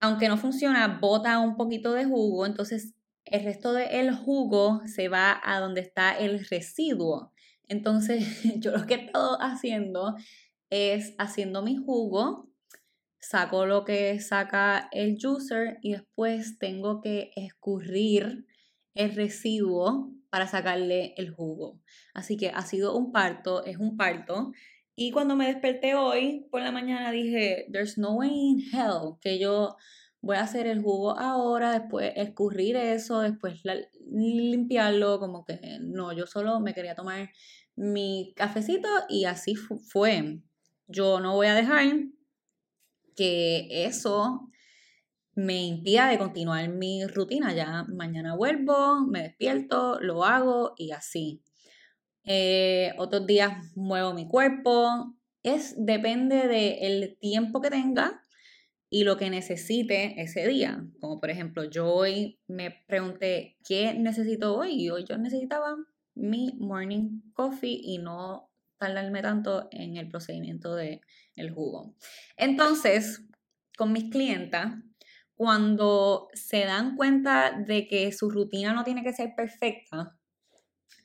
aunque 0.00 0.28
no 0.28 0.36
funciona, 0.36 0.98
bota 1.00 1.38
un 1.38 1.56
poquito 1.56 1.92
de 1.92 2.04
jugo, 2.04 2.46
entonces 2.46 2.94
el 3.24 3.44
resto 3.44 3.72
del 3.72 4.14
jugo 4.14 4.82
se 4.86 5.08
va 5.08 5.40
a 5.44 5.60
donde 5.60 5.80
está 5.80 6.16
el 6.18 6.44
residuo. 6.46 7.32
Entonces 7.68 8.24
yo 8.60 8.72
lo 8.72 8.86
que 8.86 8.94
he 8.94 9.04
estado 9.06 9.40
haciendo 9.40 10.16
es 10.70 11.14
haciendo 11.18 11.62
mi 11.62 11.76
jugo 11.76 12.52
saco 13.22 13.66
lo 13.66 13.84
que 13.84 14.18
saca 14.20 14.88
el 14.90 15.16
juicer 15.22 15.78
y 15.80 15.92
después 15.92 16.58
tengo 16.58 17.00
que 17.00 17.30
escurrir 17.36 18.46
el 18.94 19.14
residuo 19.14 20.12
para 20.32 20.46
sacarle 20.46 21.12
el 21.18 21.30
jugo. 21.30 21.78
Así 22.14 22.38
que 22.38 22.48
ha 22.48 22.62
sido 22.62 22.96
un 22.96 23.12
parto, 23.12 23.66
es 23.66 23.76
un 23.76 23.98
parto. 23.98 24.52
Y 24.96 25.10
cuando 25.10 25.36
me 25.36 25.46
desperté 25.46 25.94
hoy 25.94 26.48
por 26.50 26.62
la 26.62 26.72
mañana 26.72 27.10
dije, 27.10 27.66
there's 27.70 27.98
no 27.98 28.14
way 28.14 28.30
in 28.30 28.60
hell 28.72 29.18
que 29.20 29.38
yo 29.38 29.76
voy 30.22 30.38
a 30.38 30.44
hacer 30.44 30.66
el 30.66 30.80
jugo 30.80 31.18
ahora, 31.18 31.78
después 31.78 32.14
escurrir 32.16 32.76
eso, 32.76 33.20
después 33.20 33.60
limpiarlo, 34.10 35.20
como 35.20 35.44
que 35.44 35.60
no, 35.82 36.14
yo 36.14 36.26
solo 36.26 36.60
me 36.60 36.72
quería 36.72 36.94
tomar 36.94 37.28
mi 37.76 38.32
cafecito 38.34 38.88
y 39.10 39.26
así 39.26 39.54
fue. 39.54 40.40
Yo 40.86 41.20
no 41.20 41.34
voy 41.34 41.48
a 41.48 41.54
dejar 41.54 41.88
que 43.14 43.84
eso 43.84 44.48
me 45.34 45.62
impida 45.62 46.08
de 46.08 46.18
continuar 46.18 46.68
mi 46.68 47.06
rutina. 47.06 47.54
Ya 47.54 47.84
mañana 47.84 48.34
vuelvo, 48.34 49.00
me 49.06 49.22
despierto, 49.22 50.00
lo 50.00 50.24
hago 50.24 50.74
y 50.76 50.92
así. 50.92 51.42
Eh, 52.24 52.92
otros 52.98 53.26
días 53.26 53.52
muevo 53.74 54.14
mi 54.14 54.28
cuerpo. 54.28 55.14
Es, 55.42 55.74
depende 55.76 56.46
del 56.46 57.16
tiempo 57.18 57.60
que 57.60 57.70
tenga 57.70 58.22
y 58.88 59.04
lo 59.04 59.16
que 59.16 59.30
necesite 59.30 60.20
ese 60.20 60.46
día. 60.46 60.86
Como 61.00 61.18
por 61.18 61.30
ejemplo, 61.30 61.64
yo 61.64 61.92
hoy 61.92 62.38
me 62.46 62.70
pregunté, 62.86 63.56
¿qué 63.66 63.94
necesito 63.94 64.56
hoy? 64.56 64.74
Y 64.74 64.90
hoy 64.90 65.04
yo 65.08 65.16
necesitaba 65.18 65.76
mi 66.14 66.52
morning 66.58 67.22
coffee 67.32 67.80
y 67.82 67.98
no 67.98 68.50
tardarme 68.76 69.22
tanto 69.22 69.68
en 69.70 69.96
el 69.96 70.08
procedimiento 70.08 70.74
de 70.74 71.00
el 71.36 71.50
jugo. 71.50 71.94
Entonces, 72.36 73.24
con 73.78 73.92
mis 73.92 74.10
clientas, 74.10 74.74
cuando 75.42 76.28
se 76.34 76.64
dan 76.66 76.94
cuenta 76.94 77.50
de 77.50 77.88
que 77.88 78.12
su 78.12 78.30
rutina 78.30 78.72
no 78.72 78.84
tiene 78.84 79.02
que 79.02 79.12
ser 79.12 79.34
perfecta, 79.36 80.16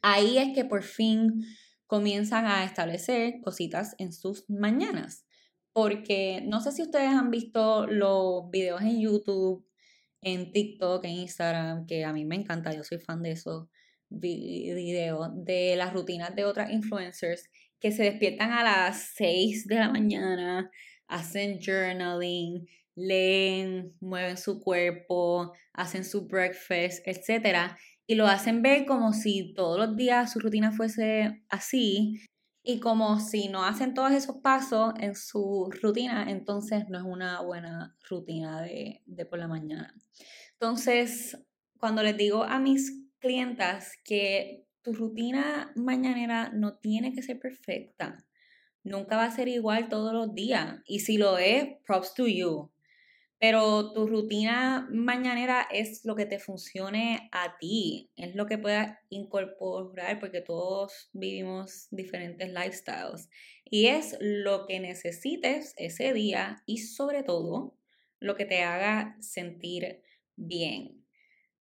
ahí 0.03 0.37
es 0.37 0.53
que 0.53 0.63
por 0.63 0.83
fin 0.83 1.43
comienzan 1.87 2.45
a 2.45 2.63
establecer 2.63 3.41
cositas 3.43 3.95
en 3.97 4.13
sus 4.13 4.47
mañanas. 4.47 5.25
Porque 5.73 6.43
no 6.45 6.61
sé 6.61 6.71
si 6.71 6.83
ustedes 6.83 7.09
han 7.09 7.31
visto 7.31 7.87
los 7.87 8.51
videos 8.51 8.83
en 8.83 9.01
YouTube, 9.01 9.67
en 10.21 10.51
TikTok, 10.51 11.03
en 11.05 11.13
Instagram, 11.13 11.87
que 11.87 12.05
a 12.05 12.13
mí 12.13 12.23
me 12.23 12.35
encanta, 12.35 12.75
yo 12.75 12.83
soy 12.83 12.99
fan 12.99 13.23
de 13.23 13.31
esos 13.31 13.67
videos, 14.07 15.29
de 15.33 15.75
las 15.77 15.93
rutinas 15.93 16.35
de 16.35 16.45
otras 16.45 16.71
influencers 16.71 17.49
que 17.79 17.91
se 17.91 18.03
despiertan 18.03 18.51
a 18.51 18.63
las 18.63 19.13
6 19.15 19.65
de 19.65 19.75
la 19.77 19.89
mañana, 19.89 20.69
hacen 21.07 21.57
journaling, 21.59 22.67
leen, 22.97 23.95
mueven 24.01 24.37
su 24.37 24.59
cuerpo, 24.59 25.53
hacen 25.71 26.03
su 26.03 26.27
breakfast, 26.27 27.07
etc. 27.07 27.77
Y 28.07 28.15
lo 28.15 28.27
hacen 28.27 28.61
ver 28.61 28.85
como 28.85 29.13
si 29.13 29.53
todos 29.53 29.77
los 29.77 29.95
días 29.95 30.33
su 30.33 30.39
rutina 30.39 30.71
fuese 30.71 31.43
así 31.47 32.25
y 32.63 32.79
como 32.79 33.19
si 33.19 33.47
no 33.47 33.63
hacen 33.63 33.93
todos 33.93 34.11
esos 34.11 34.37
pasos 34.37 34.93
en 34.99 35.15
su 35.15 35.69
rutina, 35.81 36.29
entonces 36.29 36.89
no 36.89 36.97
es 36.97 37.05
una 37.05 37.41
buena 37.41 37.95
rutina 38.09 38.61
de, 38.61 39.03
de 39.05 39.25
por 39.25 39.39
la 39.39 39.47
mañana. 39.47 39.93
Entonces, 40.53 41.37
cuando 41.79 42.03
les 42.03 42.17
digo 42.17 42.43
a 42.43 42.59
mis 42.59 43.05
clientas 43.19 43.93
que 44.03 44.65
tu 44.81 44.93
rutina 44.93 45.71
mañanera 45.75 46.49
no 46.53 46.77
tiene 46.77 47.13
que 47.13 47.21
ser 47.21 47.39
perfecta. 47.39 48.25
Nunca 48.83 49.17
va 49.17 49.25
a 49.25 49.31
ser 49.31 49.49
igual 49.49 49.89
todos 49.89 50.13
los 50.13 50.33
días. 50.33 50.79
Y 50.85 50.99
si 50.99 51.17
lo 51.17 51.37
es, 51.37 51.67
props 51.85 52.13
to 52.13 52.25
you. 52.25 52.71
Pero 53.39 53.93
tu 53.93 54.07
rutina 54.07 54.87
mañanera 54.91 55.67
es 55.71 56.03
lo 56.05 56.15
que 56.15 56.25
te 56.25 56.39
funcione 56.39 57.29
a 57.31 57.57
ti, 57.59 58.09
es 58.15 58.33
lo 58.33 58.47
que 58.47 58.57
puedas 58.57 58.97
incorporar 59.09 60.19
porque 60.19 60.41
todos 60.41 61.09
vivimos 61.13 61.87
diferentes 61.91 62.49
lifestyles. 62.49 63.29
Y 63.63 63.87
es 63.87 64.17
lo 64.19 64.65
que 64.65 64.79
necesites 64.79 65.75
ese 65.77 66.13
día 66.13 66.63
y 66.65 66.79
sobre 66.79 67.21
todo 67.21 67.77
lo 68.19 68.35
que 68.35 68.45
te 68.45 68.63
haga 68.63 69.15
sentir 69.19 70.01
bien. 70.35 71.05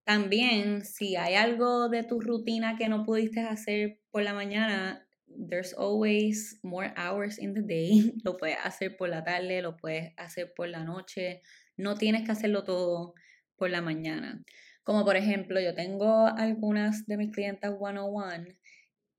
También, 0.05 0.85
si 0.85 1.17
hay 1.17 1.35
algo 1.35 1.89
de 1.89 2.05
tu 2.05 2.21
rutina 2.21 2.77
que 2.79 2.89
no 2.89 3.05
pudiste 3.05 3.41
hacer 3.41 3.99
por 4.11 4.23
la 4.23 4.33
mañana, 4.33 5.07
there's 5.27 5.75
always 5.75 6.59
more 6.63 6.93
hours 6.97 7.39
in 7.39 7.55
the 7.55 7.63
day. 7.63 8.13
Lo 8.25 8.37
puedes 8.37 8.57
hacer 8.63 8.97
por 8.97 9.09
la 9.09 9.25
tarde, 9.25 9.61
lo 9.63 9.77
puedes 9.77 10.13
hacer 10.17 10.53
por 10.55 10.69
la 10.69 10.85
noche. 10.85 11.43
No 11.77 11.97
tienes 11.97 12.25
que 12.25 12.33
hacerlo 12.33 12.65
todo 12.65 13.15
por 13.57 13.71
la 13.71 13.81
mañana. 13.81 14.43
Como 14.85 15.05
por 15.05 15.17
ejemplo, 15.17 15.61
yo 15.61 15.75
tengo 15.75 16.27
algunas 16.27 17.07
de 17.07 17.17
mis 17.17 17.33
clientas 17.33 17.75
one-on-one 17.79 18.57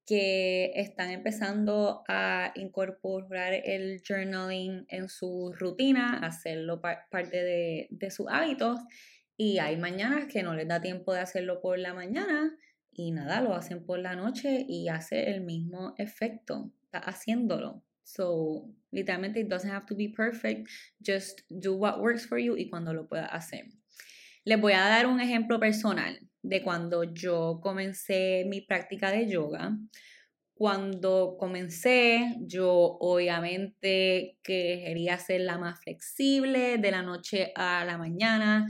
que 0.06 0.72
están 0.76 1.12
empezando 1.12 2.04
a 2.08 2.54
incorporar 2.56 3.54
el 3.54 4.02
journaling 4.08 4.86
en 4.88 5.10
su 5.10 5.54
rutina, 5.60 6.20
hacerlo 6.20 6.80
parte 6.82 7.44
de, 7.44 7.88
de 7.90 8.12
sus 8.12 8.28
hábitos 8.30 8.80
y 9.36 9.60
hay 9.60 9.76
mañanas 9.76 10.26
que 10.26 10.44
no 10.44 10.56
les 10.56 10.68
da 10.68 10.82
tiempo 10.82 11.14
de 11.14 11.20
hacerlo 11.20 11.60
por 11.62 11.78
la 11.78 11.94
mañana 11.94 12.58
y 12.92 13.12
nada, 13.12 13.42
lo 13.42 13.54
hacen 13.54 13.86
por 13.86 14.00
la 14.00 14.16
noche 14.16 14.66
y 14.68 14.88
hace 14.88 15.30
el 15.30 15.42
mismo 15.42 15.94
efecto. 15.98 16.72
Haciéndolo. 16.92 17.84
So, 18.08 18.70
literalmente, 18.94 19.42
it 19.42 19.50
doesn't 19.50 19.70
have 19.70 19.86
to 19.88 19.94
be 19.94 20.08
perfect. 20.08 20.70
Just 21.02 21.42
do 21.50 21.76
what 21.76 22.00
works 22.00 22.26
for 22.26 22.38
you 22.38 22.56
y 22.56 22.70
cuando 22.70 22.94
lo 22.94 23.06
pueda 23.06 23.26
hacer. 23.26 23.66
Les 24.46 24.62
voy 24.62 24.72
a 24.72 24.88
dar 24.88 25.08
un 25.08 25.20
ejemplo 25.20 25.60
personal 25.60 26.18
de 26.42 26.64
cuando 26.64 27.04
yo 27.04 27.60
comencé 27.62 28.46
mi 28.48 28.62
práctica 28.62 29.12
de 29.12 29.28
yoga. 29.28 29.78
Cuando 30.54 31.36
comencé, 31.38 32.34
yo 32.40 32.98
obviamente 33.02 34.38
quería 34.42 35.18
ser 35.18 35.42
la 35.42 35.58
más 35.58 35.82
flexible 35.82 36.78
de 36.78 36.92
la 36.92 37.02
noche 37.02 37.52
a 37.58 37.84
la 37.84 37.98
mañana, 37.98 38.68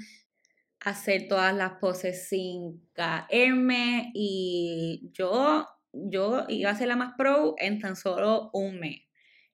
hacer 0.79 1.27
todas 1.27 1.55
las 1.55 1.73
poses 1.73 2.27
sin 2.27 2.89
caerme 2.93 4.11
y 4.15 5.11
yo, 5.13 5.67
yo 5.93 6.45
iba 6.49 6.71
a 6.71 6.75
ser 6.75 6.87
la 6.87 6.95
más 6.95 7.13
pro 7.15 7.53
en 7.59 7.79
tan 7.79 7.95
solo 7.95 8.49
un 8.51 8.79
mes. 8.79 9.06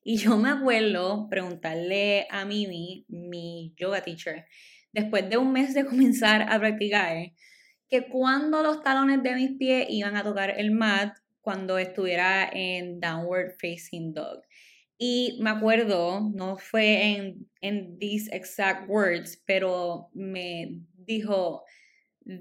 Y 0.04 0.18
yo 0.18 0.38
me 0.38 0.50
acuerdo 0.50 1.30
preguntarle 1.30 2.28
a 2.30 2.44
Mimi, 2.44 3.06
mi 3.08 3.74
yoga 3.78 4.02
teacher, 4.02 4.46
después 4.92 5.30
de 5.30 5.38
un 5.38 5.54
mes 5.54 5.74
de 5.74 5.86
comenzar 5.90 6.42
a 6.42 6.60
practicar, 6.60 7.32
que 7.90 8.08
cuando 8.10 8.62
los 8.64 8.82
talones 8.84 9.24
de 9.24 9.36
mis 9.36 9.52
pies 9.58 9.88
iban 9.90 10.18
a 10.18 10.24
tocar 10.24 10.54
el 10.58 10.72
mat 10.72 11.16
cuando 11.42 11.78
estuviera 11.78 12.50
en 12.52 13.00
downward 13.00 13.54
facing 13.60 14.14
dog. 14.14 14.42
Y 14.98 15.38
me 15.42 15.50
acuerdo, 15.50 16.32
no 16.34 16.58
fue 16.58 17.16
en, 17.16 17.50
en 17.62 17.98
these 18.00 18.30
exact 18.32 18.90
words, 18.90 19.42
pero 19.46 20.10
me 20.14 20.82
dijo, 20.98 21.62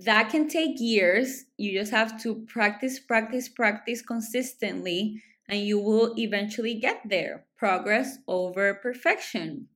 that 0.04 0.30
can 0.30 0.48
take 0.48 0.78
years. 0.78 1.46
You 1.56 1.78
just 1.78 1.92
have 1.92 2.22
to 2.22 2.44
practice, 2.46 3.00
practice, 3.00 3.48
practice 3.48 4.02
consistently, 4.02 5.20
and 5.52 5.66
you 5.66 5.78
will 5.78 6.14
eventually 6.16 6.74
get 6.80 7.02
there. 7.04 7.44
Progress 7.58 8.18
over 8.26 8.80
perfection. 8.82 9.68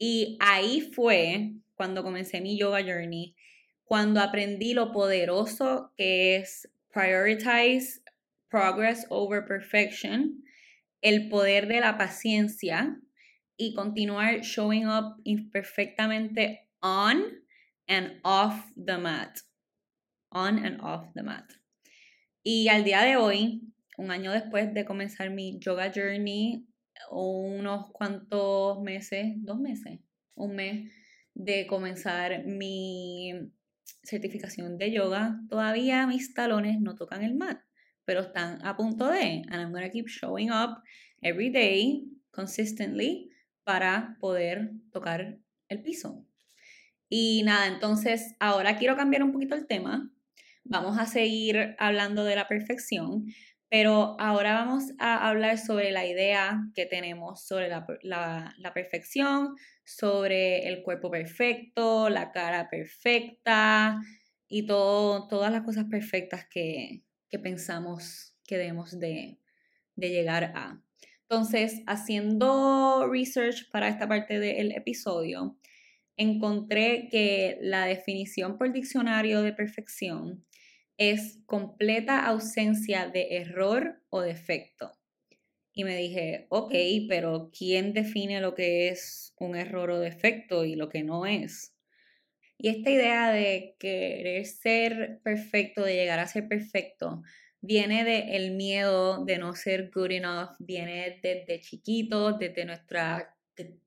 Y 0.00 0.38
ahí 0.40 0.92
fue 0.94 1.56
cuando 1.74 2.04
comencé 2.04 2.40
mi 2.40 2.56
yoga 2.56 2.80
journey, 2.80 3.34
cuando 3.84 4.20
aprendí 4.20 4.72
lo 4.72 4.92
poderoso 4.92 5.90
que 5.96 6.36
es 6.36 6.68
prioritize 6.92 8.00
progress 8.48 9.04
over 9.10 9.42
perfection, 9.42 10.44
el 11.02 11.28
poder 11.28 11.66
de 11.66 11.80
la 11.80 11.98
paciencia 11.98 12.96
y 13.58 13.74
continuar 13.74 14.42
showing 14.44 14.86
up 14.86 15.16
imperfectamente 15.24 16.60
on 16.82 17.24
and 17.88 18.20
off 18.24 18.70
the 18.76 18.96
mat. 18.96 19.40
On 20.30 20.64
and 20.64 20.80
off 20.80 21.12
the 21.14 21.24
mat. 21.24 21.50
Y 22.44 22.68
al 22.68 22.84
día 22.84 23.02
de 23.02 23.16
hoy, 23.16 23.62
un 23.96 24.10
año 24.10 24.32
después 24.32 24.72
de 24.74 24.84
comenzar 24.84 25.30
mi 25.30 25.58
yoga 25.58 25.92
journey, 25.94 26.66
unos 27.10 27.90
cuantos 27.92 28.80
meses, 28.82 29.34
dos 29.36 29.58
meses, 29.58 30.00
un 30.34 30.54
mes 30.54 30.92
de 31.34 31.66
comenzar 31.66 32.44
mi 32.44 33.32
certificación 34.02 34.78
de 34.78 34.92
yoga, 34.92 35.40
todavía 35.48 36.06
mis 36.06 36.34
talones 36.34 36.80
no 36.80 36.94
tocan 36.94 37.22
el 37.22 37.34
mat, 37.34 37.60
pero 38.04 38.20
están 38.20 38.64
a 38.64 38.76
punto 38.76 39.10
de, 39.10 39.42
and 39.48 39.60
I'm 39.60 39.72
gonna 39.72 39.90
keep 39.90 40.08
showing 40.08 40.50
up 40.50 40.82
every 41.22 41.50
day, 41.50 42.04
consistently, 42.30 43.30
para 43.64 44.16
poder 44.20 44.72
tocar 44.92 45.38
el 45.68 45.82
piso. 45.82 46.24
Y 47.08 47.42
nada, 47.44 47.66
entonces 47.66 48.34
ahora 48.40 48.76
quiero 48.76 48.96
cambiar 48.96 49.22
un 49.22 49.32
poquito 49.32 49.54
el 49.54 49.66
tema. 49.66 50.10
Vamos 50.64 50.98
a 50.98 51.06
seguir 51.06 51.76
hablando 51.78 52.24
de 52.24 52.34
la 52.34 52.48
perfección, 52.48 53.26
pero 53.68 54.16
ahora 54.20 54.54
vamos 54.54 54.92
a 54.98 55.28
hablar 55.28 55.58
sobre 55.58 55.90
la 55.90 56.06
idea 56.06 56.60
que 56.74 56.86
tenemos 56.86 57.44
sobre 57.46 57.68
la, 57.68 57.84
la, 58.02 58.74
perfección, 58.74 59.56
sobre 59.84 60.68
el 60.68 60.82
cuerpo 60.82 61.10
perfecto, 61.10 62.08
la 62.08 62.30
cara 62.30 62.68
perfecta 62.70 64.00
y 64.48 64.66
todo, 64.66 65.26
todas 65.26 65.50
las 65.50 65.62
cosas 65.62 65.86
perfectas 65.90 66.46
que, 66.48 67.02
que 67.28 67.38
pensamos 67.38 68.36
que 68.44 68.56
debemos 68.56 68.98
de, 68.98 69.40
de 69.96 70.10
llegar 70.10 70.52
a. 70.54 70.80
Entonces, 71.22 71.82
haciendo 71.88 73.08
research 73.10 73.68
para 73.72 73.88
esta 73.88 74.06
parte 74.06 74.38
del 74.38 74.70
episodio, 74.72 75.58
encontré 76.16 77.08
que 77.10 77.58
la 77.60 77.84
definición 77.86 78.56
por 78.58 78.72
diccionario 78.72 79.42
de 79.42 79.52
perfección 79.52 80.46
es 80.98 81.38
completa 81.46 82.26
ausencia 82.26 83.08
de 83.08 83.36
error 83.36 84.02
o 84.08 84.20
defecto. 84.20 84.92
Y 85.72 85.84
me 85.84 85.96
dije, 85.96 86.46
ok, 86.48 86.72
pero 87.08 87.50
¿quién 87.56 87.92
define 87.92 88.40
lo 88.40 88.54
que 88.54 88.88
es 88.88 89.34
un 89.38 89.56
error 89.56 89.90
o 89.90 90.00
defecto 90.00 90.64
y 90.64 90.74
lo 90.74 90.88
que 90.88 91.02
no 91.02 91.26
es? 91.26 91.74
Y 92.58 92.68
esta 92.68 92.90
idea 92.90 93.30
de 93.30 93.76
querer 93.78 94.46
ser 94.46 95.20
perfecto, 95.22 95.84
de 95.84 95.94
llegar 95.94 96.18
a 96.18 96.26
ser 96.26 96.48
perfecto, 96.48 97.22
viene 97.60 98.04
del 98.04 98.52
miedo 98.52 99.24
de 99.24 99.38
no 99.38 99.54
ser 99.54 99.90
good 99.94 100.12
enough, 100.12 100.50
viene 100.58 101.18
desde 101.22 101.60
chiquito, 101.60 102.32
desde 102.32 102.64
nuestra 102.64 103.36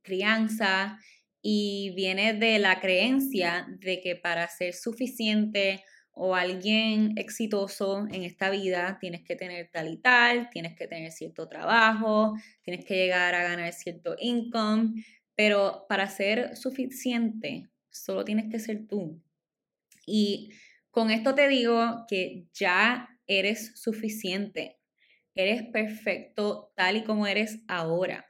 crianza 0.02 1.00
y 1.42 1.94
viene 1.96 2.34
de 2.34 2.60
la 2.60 2.80
creencia 2.80 3.68
de 3.80 4.02
que 4.02 4.16
para 4.16 4.48
ser 4.48 4.74
suficiente 4.74 5.84
o 6.22 6.36
alguien 6.36 7.14
exitoso 7.16 8.06
en 8.12 8.24
esta 8.24 8.50
vida 8.50 8.98
tienes 9.00 9.22
que 9.22 9.38
tener 9.38 9.70
tal 9.72 9.88
y 9.88 9.96
tal, 9.96 10.50
tienes 10.50 10.76
que 10.76 10.86
tener 10.86 11.14
cierto 11.14 11.48
trabajo, 11.48 12.34
tienes 12.62 12.84
que 12.84 12.96
llegar 12.96 13.34
a 13.36 13.44
ganar 13.44 13.72
cierto 13.72 14.18
income, 14.20 15.02
pero 15.34 15.86
para 15.88 16.10
ser 16.10 16.58
suficiente 16.58 17.70
solo 17.90 18.26
tienes 18.26 18.52
que 18.52 18.60
ser 18.60 18.86
tú. 18.86 19.24
Y 20.06 20.50
con 20.92 21.10
esto 21.10 21.36
te 21.36 21.48
digo 21.48 22.04
que 22.10 22.48
ya 22.54 23.08
eres 23.26 23.80
suficiente, 23.82 24.78
eres 25.36 25.64
perfecto 25.72 26.74
tal 26.76 26.98
y 26.98 27.06
como 27.06 27.28
eres 27.28 27.62
ahora. 27.70 28.26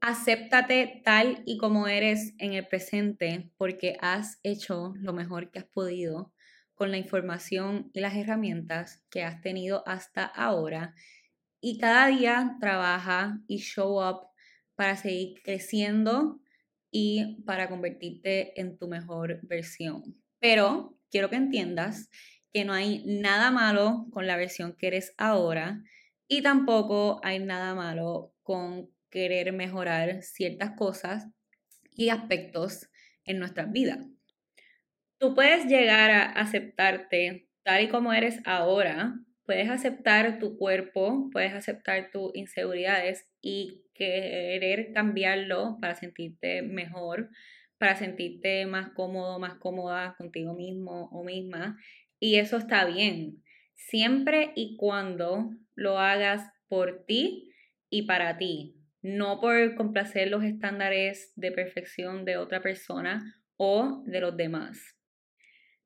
Acéptate 0.00 1.00
tal 1.04 1.44
y 1.46 1.58
como 1.58 1.86
eres 1.86 2.34
en 2.38 2.54
el 2.54 2.66
presente 2.66 3.52
porque 3.56 3.96
has 4.00 4.40
hecho 4.42 4.94
lo 4.96 5.12
mejor 5.12 5.52
que 5.52 5.60
has 5.60 5.66
podido 5.66 6.32
con 6.78 6.92
la 6.92 6.96
información 6.96 7.90
y 7.92 7.98
las 7.98 8.14
herramientas 8.14 9.02
que 9.10 9.24
has 9.24 9.42
tenido 9.42 9.82
hasta 9.86 10.24
ahora 10.24 10.94
y 11.60 11.78
cada 11.78 12.06
día 12.06 12.56
trabaja 12.60 13.40
y 13.48 13.58
show 13.58 14.00
up 14.00 14.28
para 14.76 14.96
seguir 14.96 15.42
creciendo 15.42 16.40
y 16.92 17.42
para 17.42 17.68
convertirte 17.68 18.58
en 18.60 18.78
tu 18.78 18.86
mejor 18.86 19.40
versión. 19.42 20.22
Pero 20.38 20.96
quiero 21.10 21.28
que 21.30 21.36
entiendas 21.36 22.10
que 22.52 22.64
no 22.64 22.72
hay 22.72 23.02
nada 23.04 23.50
malo 23.50 24.06
con 24.12 24.28
la 24.28 24.36
versión 24.36 24.76
que 24.76 24.86
eres 24.86 25.14
ahora 25.18 25.82
y 26.28 26.42
tampoco 26.42 27.20
hay 27.24 27.40
nada 27.40 27.74
malo 27.74 28.32
con 28.44 28.88
querer 29.10 29.52
mejorar 29.52 30.22
ciertas 30.22 30.76
cosas 30.76 31.26
y 31.90 32.10
aspectos 32.10 32.88
en 33.24 33.40
nuestras 33.40 33.72
vidas. 33.72 34.06
Tú 35.18 35.34
puedes 35.34 35.66
llegar 35.66 36.12
a 36.12 36.26
aceptarte 36.26 37.48
tal 37.64 37.82
y 37.82 37.88
como 37.88 38.12
eres 38.12 38.40
ahora, 38.44 39.18
puedes 39.44 39.68
aceptar 39.68 40.38
tu 40.38 40.56
cuerpo, 40.56 41.28
puedes 41.32 41.54
aceptar 41.54 42.10
tus 42.12 42.30
inseguridades 42.36 43.26
y 43.42 43.82
querer 43.94 44.92
cambiarlo 44.92 45.78
para 45.80 45.96
sentirte 45.96 46.62
mejor, 46.62 47.30
para 47.78 47.96
sentirte 47.96 48.66
más 48.66 48.90
cómodo, 48.90 49.40
más 49.40 49.54
cómoda 49.54 50.14
contigo 50.16 50.54
mismo 50.54 51.08
o 51.10 51.24
misma. 51.24 51.76
Y 52.20 52.36
eso 52.36 52.56
está 52.56 52.84
bien, 52.84 53.42
siempre 53.74 54.52
y 54.54 54.76
cuando 54.76 55.50
lo 55.74 55.98
hagas 55.98 56.48
por 56.68 57.04
ti 57.06 57.52
y 57.90 58.02
para 58.02 58.38
ti, 58.38 58.76
no 59.02 59.40
por 59.40 59.74
complacer 59.74 60.28
los 60.28 60.44
estándares 60.44 61.32
de 61.34 61.50
perfección 61.50 62.24
de 62.24 62.36
otra 62.36 62.60
persona 62.60 63.42
o 63.56 64.04
de 64.06 64.20
los 64.20 64.36
demás. 64.36 64.97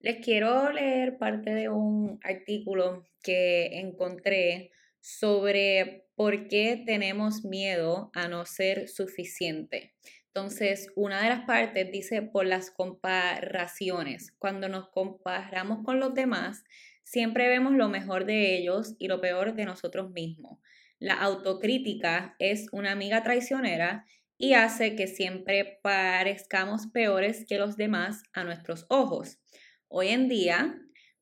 Les 0.03 0.17
quiero 0.17 0.73
leer 0.73 1.17
parte 1.17 1.55
de 1.55 1.69
un 1.69 2.19
artículo 2.25 3.05
que 3.23 3.79
encontré 3.79 4.73
sobre 5.01 6.09
por 6.17 6.49
qué 6.49 6.83
tenemos 6.85 7.45
miedo 7.45 8.11
a 8.12 8.27
no 8.27 8.45
ser 8.45 8.88
suficiente. 8.88 9.95
Entonces, 10.27 10.88
una 10.97 11.23
de 11.23 11.29
las 11.29 11.45
partes 11.45 11.93
dice 11.93 12.21
por 12.21 12.47
las 12.47 12.73
comparaciones. 12.73 14.33
Cuando 14.41 14.69
nos 14.69 14.88
comparamos 14.88 15.85
con 15.85 16.01
los 16.01 16.15
demás, 16.15 16.65
siempre 17.05 17.47
vemos 17.47 17.75
lo 17.75 17.88
mejor 17.88 18.25
de 18.25 18.57
ellos 18.57 18.97
y 18.99 19.07
lo 19.07 19.21
peor 19.21 19.55
de 19.55 19.67
nosotros 19.67 20.11
mismos. 20.11 20.59
La 20.99 21.15
autocrítica 21.15 22.35
es 22.41 22.67
una 22.73 22.91
amiga 22.91 23.23
traicionera 23.23 24.05
y 24.37 24.55
hace 24.55 24.97
que 24.97 25.07
siempre 25.07 25.79
parezcamos 25.81 26.88
peores 26.88 27.47
que 27.49 27.59
los 27.59 27.77
demás 27.77 28.25
a 28.33 28.43
nuestros 28.43 28.87
ojos. 28.88 29.38
Hoy 29.94 30.09
en 30.09 30.26
día 30.26 30.74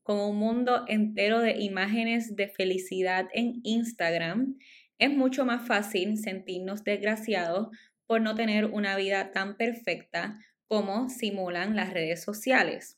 con 0.05 0.21
un 0.21 0.37
mundo 0.37 0.85
entero 0.87 1.41
de 1.41 1.57
imágenes 1.59 2.37
de 2.37 2.47
felicidad 2.47 3.27
en 3.33 3.61
Instagram, 3.65 4.59
es 4.97 5.11
mucho 5.11 5.45
más 5.45 5.67
fácil 5.67 6.17
sentirnos 6.19 6.85
desgraciados 6.85 7.77
por 8.07 8.21
no 8.21 8.37
tener 8.37 8.67
una 8.67 8.95
vida 8.95 9.33
tan 9.33 9.57
perfecta 9.57 10.39
como 10.69 11.09
simulan 11.09 11.75
las 11.75 11.93
redes 11.93 12.23
sociales. 12.23 12.97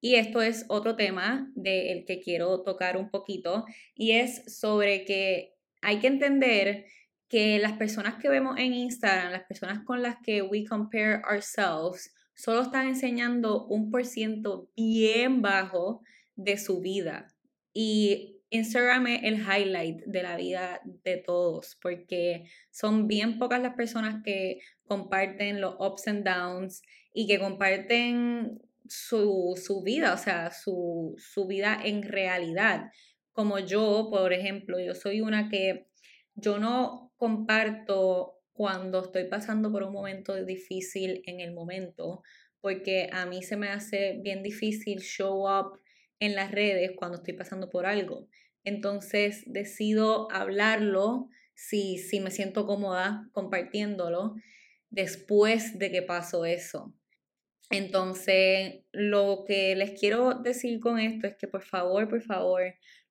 Y 0.00 0.14
esto 0.14 0.42
es 0.42 0.64
otro 0.68 0.94
tema 0.94 1.50
del 1.56 2.04
que 2.04 2.20
quiero 2.20 2.62
tocar 2.62 2.96
un 2.96 3.10
poquito 3.10 3.64
y 3.96 4.12
es 4.12 4.44
sobre 4.60 5.04
que 5.04 5.56
hay 5.82 5.98
que 5.98 6.06
entender 6.06 6.84
que 7.28 7.58
las 7.58 7.72
personas 7.72 8.14
que 8.22 8.28
vemos 8.28 8.58
en 8.58 8.74
Instagram, 8.74 9.32
las 9.32 9.42
personas 9.42 9.80
con 9.84 10.02
las 10.02 10.18
que 10.22 10.42
we 10.42 10.64
compare 10.64 11.20
ourselves, 11.28 12.14
solo 12.40 12.62
están 12.62 12.86
enseñando 12.86 13.66
un 13.66 13.90
por 13.90 14.06
ciento 14.06 14.70
bien 14.74 15.42
bajo 15.42 16.00
de 16.36 16.56
su 16.56 16.80
vida. 16.80 17.26
Y 17.74 18.40
Instagram 18.48 19.08
es 19.08 19.20
el 19.24 19.34
highlight 19.40 20.00
de 20.06 20.22
la 20.22 20.36
vida 20.36 20.80
de 21.04 21.18
todos, 21.18 21.78
porque 21.82 22.44
son 22.70 23.06
bien 23.08 23.38
pocas 23.38 23.60
las 23.60 23.74
personas 23.74 24.22
que 24.24 24.60
comparten 24.86 25.60
los 25.60 25.74
ups 25.78 26.08
and 26.08 26.24
downs 26.24 26.80
y 27.12 27.26
que 27.26 27.38
comparten 27.38 28.62
su, 28.88 29.54
vida, 29.84 30.14
o 30.14 30.16
sea, 30.16 30.50
su, 30.50 31.16
su 31.18 31.46
vida 31.46 31.78
en 31.84 32.02
realidad. 32.02 32.90
Como 33.32 33.58
yo, 33.58 34.08
por 34.10 34.32
ejemplo, 34.32 34.80
yo 34.80 34.94
soy 34.94 35.20
una 35.20 35.50
que 35.50 35.88
yo 36.34 36.58
no 36.58 37.12
comparto 37.18 38.39
cuando 38.60 39.02
estoy 39.02 39.24
pasando 39.24 39.72
por 39.72 39.84
un 39.84 39.94
momento 39.94 40.34
difícil 40.44 41.22
en 41.24 41.40
el 41.40 41.54
momento, 41.54 42.22
porque 42.60 43.08
a 43.10 43.24
mí 43.24 43.42
se 43.42 43.56
me 43.56 43.70
hace 43.70 44.20
bien 44.22 44.42
difícil 44.42 45.00
show 45.00 45.48
up 45.48 45.80
en 46.18 46.34
las 46.34 46.50
redes 46.50 46.90
cuando 46.94 47.16
estoy 47.16 47.32
pasando 47.32 47.70
por 47.70 47.86
algo. 47.86 48.28
Entonces 48.62 49.44
decido 49.46 50.30
hablarlo 50.30 51.30
si, 51.54 51.96
si 51.96 52.20
me 52.20 52.30
siento 52.30 52.66
cómoda 52.66 53.30
compartiéndolo 53.32 54.34
después 54.90 55.78
de 55.78 55.90
que 55.90 56.02
pasó 56.02 56.44
eso. 56.44 56.94
Entonces, 57.70 58.82
lo 58.92 59.44
que 59.46 59.74
les 59.74 59.98
quiero 59.98 60.34
decir 60.34 60.80
con 60.80 60.98
esto 60.98 61.28
es 61.28 61.36
que 61.36 61.48
por 61.48 61.62
favor, 61.62 62.10
por 62.10 62.20
favor, 62.20 62.60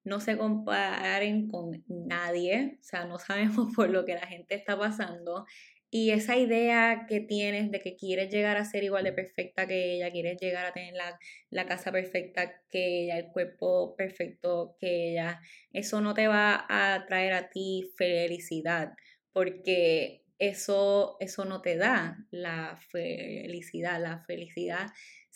no 0.04 0.20
se 0.20 0.38
comparen 0.38 1.48
con 1.48 1.84
nadie, 1.88 2.78
o 2.80 2.84
sea, 2.84 3.06
no 3.06 3.20
sabemos 3.20 3.74
por 3.76 3.90
lo 3.90 4.06
que 4.06 4.16
la 4.16 4.28
gente 4.28 4.56
está 4.56 4.78
pasando. 4.78 5.46
Y 5.92 6.12
esa 6.12 6.38
idea 6.38 7.06
que 7.08 7.20
tienes 7.20 7.72
de 7.72 7.80
que 7.80 7.96
quieres 7.96 8.32
llegar 8.32 8.58
a 8.58 8.66
ser 8.66 8.84
igual 8.84 9.06
de 9.06 9.14
perfecta 9.14 9.68
que 9.68 9.96
ella, 9.96 10.12
quieres 10.12 10.38
llegar 10.40 10.66
a 10.68 10.74
tener 10.74 10.94
la, 10.94 11.18
la 11.50 11.66
casa 11.66 11.92
perfecta 11.92 12.62
que 12.70 13.06
ella, 13.06 13.18
el 13.18 13.32
cuerpo 13.32 13.96
perfecto 13.96 14.78
que 14.80 15.12
ella, 15.12 15.42
eso 15.74 16.00
no 16.00 16.14
te 16.14 16.28
va 16.28 16.66
a 16.70 17.06
traer 17.08 17.34
a 17.34 17.50
ti 17.50 17.92
felicidad, 17.98 18.94
porque 19.34 20.24
eso, 20.40 21.18
eso 21.20 21.44
no 21.46 21.62
te 21.62 21.76
da 21.76 22.18
la 22.32 22.80
felicidad. 22.90 24.02
La 24.02 24.24
felicidad 24.26 24.88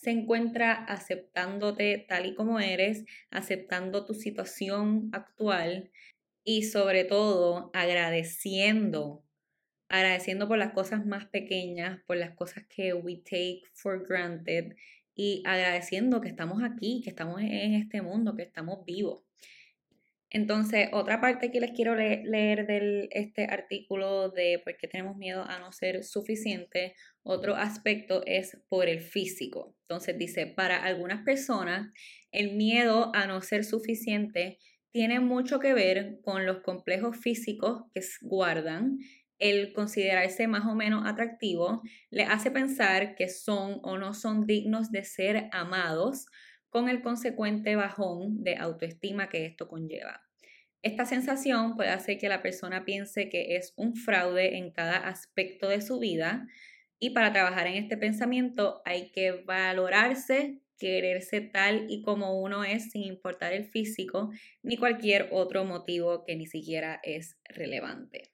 se 0.04 0.12
encuentra 0.12 0.74
aceptándote 0.74 2.06
tal 2.10 2.26
y 2.26 2.36
como 2.36 2.60
eres, 2.60 3.06
aceptando 3.32 4.06
tu 4.06 4.14
situación 4.14 5.10
actual 5.14 5.92
y 6.44 6.64
sobre 6.64 7.06
todo 7.06 7.72
agradeciendo, 7.74 9.24
agradeciendo 9.88 10.50
por 10.50 10.58
las 10.58 10.74
cosas 10.74 11.06
más 11.06 11.28
pequeñas, 11.28 12.02
por 12.06 12.18
las 12.18 12.36
cosas 12.36 12.66
que 12.68 12.94
we 12.94 13.16
take 13.18 13.62
for 13.74 14.06
granted 14.06 14.76
y 15.16 15.42
agradeciendo 15.46 16.20
que 16.20 16.28
estamos 16.28 16.62
aquí, 16.64 17.02
que 17.02 17.10
estamos 17.10 17.40
en 17.40 17.76
este 17.76 18.02
mundo, 18.02 18.36
que 18.36 18.44
estamos 18.44 18.84
vivos. 18.86 19.24
Entonces, 20.34 20.90
otra 20.94 21.22
parte 21.22 21.52
que 21.52 21.62
les 21.62 21.72
quiero 21.72 21.94
leer 21.94 22.66
de 22.66 23.08
este 23.12 23.46
artículo 23.46 24.30
de 24.30 24.60
por 24.64 24.76
qué 24.78 24.88
tenemos 24.88 25.16
miedo 25.16 25.44
a 25.48 25.60
no 25.60 25.72
ser 25.72 26.04
suficiente, 26.04 26.96
otro 27.22 27.56
aspecto 27.56 28.24
es 28.26 28.58
por 28.68 28.90
el 28.90 29.00
físico. 29.00 29.78
Entonces 29.82 30.18
dice, 30.18 30.48
para 30.48 30.84
algunas 30.84 31.24
personas, 31.24 31.94
el 32.32 32.56
miedo 32.56 33.12
a 33.14 33.28
no 33.28 33.44
ser 33.44 33.64
suficiente 33.64 34.58
tiene 34.92 35.20
mucho 35.20 35.60
que 35.60 35.76
ver 35.76 36.20
con 36.24 36.48
los 36.48 36.62
complejos 36.62 37.16
físicos 37.16 37.84
que 37.94 38.02
guardan. 38.24 38.98
El 39.38 39.72
considerarse 39.74 40.48
más 40.48 40.66
o 40.66 40.74
menos 40.74 41.04
atractivo 41.06 41.84
le 42.10 42.24
hace 42.24 42.50
pensar 42.50 43.14
que 43.14 43.30
son 43.30 43.80
o 43.84 44.00
no 44.00 44.16
son 44.16 44.48
dignos 44.48 44.92
de 44.92 45.04
ser 45.04 45.50
amados 45.52 46.26
con 46.74 46.90
el 46.90 47.04
consecuente 47.04 47.76
bajón 47.76 48.44
de 48.44 48.56
autoestima 48.56 49.30
que 49.30 49.46
esto 49.46 49.68
conlleva. 49.68 50.24
Esta 50.82 51.06
sensación 51.06 51.76
puede 51.76 51.92
hacer 51.92 52.18
que 52.18 52.28
la 52.30 52.42
persona 52.42 52.84
piense 52.84 53.30
que 53.30 53.58
es 53.58 53.74
un 53.78 53.96
fraude 53.96 54.58
en 54.58 54.72
cada 54.72 54.98
aspecto 54.98 55.70
de 55.70 55.82
su 55.82 56.00
vida 56.00 56.48
y 56.98 57.12
para 57.12 57.32
trabajar 57.32 57.68
en 57.68 57.76
este 57.76 57.96
pensamiento 57.96 58.82
hay 58.86 59.12
que 59.12 59.34
valorarse, 59.34 60.62
quererse 60.80 61.42
tal 61.42 61.86
y 61.90 62.02
como 62.02 62.42
uno 62.42 62.64
es 62.64 62.90
sin 62.90 63.04
importar 63.04 63.54
el 63.54 63.66
físico 63.66 64.32
ni 64.64 64.76
cualquier 64.76 65.30
otro 65.32 65.66
motivo 65.66 66.24
que 66.26 66.36
ni 66.36 66.48
siquiera 66.48 67.00
es 67.04 67.38
relevante. 67.46 68.32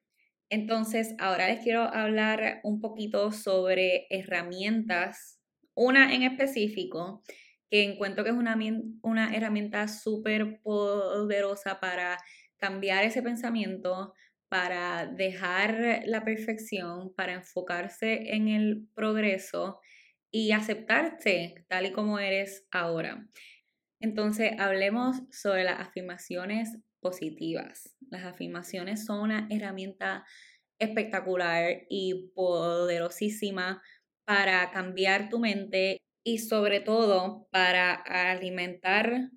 Entonces, 0.49 1.13
ahora 1.19 1.49
les 1.49 1.61
quiero 1.61 1.81
hablar 1.81 2.61
un 2.63 2.79
poquito 2.79 3.33
sobre 3.33 4.07
herramientas, 4.09 5.41
una 5.75 6.13
en 6.15 6.23
específico 6.23 7.21
que 7.69 7.83
encuentro 7.83 8.23
que 8.23 8.31
es 8.31 8.35
una, 8.35 8.57
una 9.01 9.35
herramienta 9.35 9.87
súper 9.87 10.61
poderosa 10.61 11.79
para 11.79 12.17
cambiar 12.57 13.03
ese 13.03 13.21
pensamiento, 13.21 14.13
para 14.49 15.05
dejar 15.05 16.01
la 16.05 16.23
perfección, 16.23 17.13
para 17.15 17.33
enfocarse 17.33 18.35
en 18.35 18.47
el 18.47 18.87
progreso 18.95 19.79
y 20.31 20.51
aceptarte 20.51 21.65
tal 21.67 21.85
y 21.85 21.91
como 21.91 22.19
eres 22.19 22.67
ahora. 22.71 23.27
Entonces, 23.99 24.53
hablemos 24.57 25.17
sobre 25.31 25.63
las 25.63 25.79
afirmaciones 25.79 26.77
positivas. 27.01 27.95
Las 28.09 28.25
afirmaciones 28.25 29.05
son 29.05 29.21
una 29.21 29.47
herramienta 29.49 30.25
espectacular 30.79 31.83
y 31.89 32.31
poderosísima 32.33 33.81
para 34.25 34.71
cambiar 34.71 35.29
tu 35.29 35.39
mente 35.39 36.01
y 36.23 36.39
sobre 36.39 36.79
todo 36.79 37.47
para 37.51 37.93
alimentar 37.93 39.29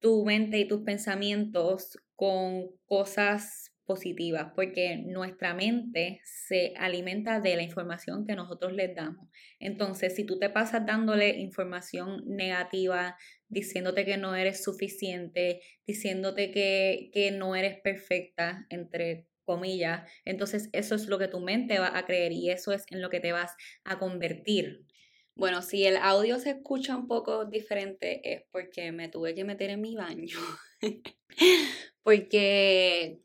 tu 0.00 0.24
mente 0.24 0.58
y 0.58 0.68
tus 0.68 0.82
pensamientos 0.82 1.96
con 2.16 2.68
cosas 2.86 3.72
positivas, 3.84 4.52
porque 4.54 4.96
nuestra 4.96 5.54
mente 5.54 6.20
se 6.24 6.72
alimenta 6.76 7.40
de 7.40 7.56
la 7.56 7.62
información 7.62 8.24
que 8.24 8.36
nosotros 8.36 8.72
les 8.72 8.94
damos. 8.94 9.28
Entonces, 9.58 10.14
si 10.14 10.24
tú 10.24 10.38
te 10.38 10.50
pasas 10.50 10.86
dándole 10.86 11.40
información 11.40 12.22
negativa, 12.26 13.16
diciéndote 13.48 14.04
que 14.04 14.16
no 14.16 14.34
eres 14.34 14.62
suficiente, 14.62 15.60
diciéndote 15.86 16.50
que, 16.52 17.10
que 17.12 17.32
no 17.32 17.56
eres 17.56 17.80
perfecta, 17.80 18.66
entre 18.70 19.26
comillas, 19.44 20.08
entonces 20.24 20.70
eso 20.72 20.94
es 20.94 21.06
lo 21.08 21.18
que 21.18 21.28
tu 21.28 21.40
mente 21.40 21.78
va 21.78 21.96
a 21.98 22.06
creer 22.06 22.32
y 22.32 22.50
eso 22.50 22.72
es 22.72 22.84
en 22.90 23.02
lo 23.02 23.10
que 23.10 23.20
te 23.20 23.32
vas 23.32 23.54
a 23.84 23.98
convertir. 23.98 24.86
Bueno, 25.42 25.60
si 25.60 25.84
el 25.84 25.96
audio 25.96 26.38
se 26.38 26.50
escucha 26.50 26.96
un 26.96 27.08
poco 27.08 27.46
diferente 27.46 28.20
es 28.32 28.44
porque 28.52 28.92
me 28.92 29.08
tuve 29.08 29.34
que 29.34 29.42
meter 29.42 29.70
en 29.70 29.80
mi 29.80 29.96
baño. 29.96 30.38
porque 32.04 33.20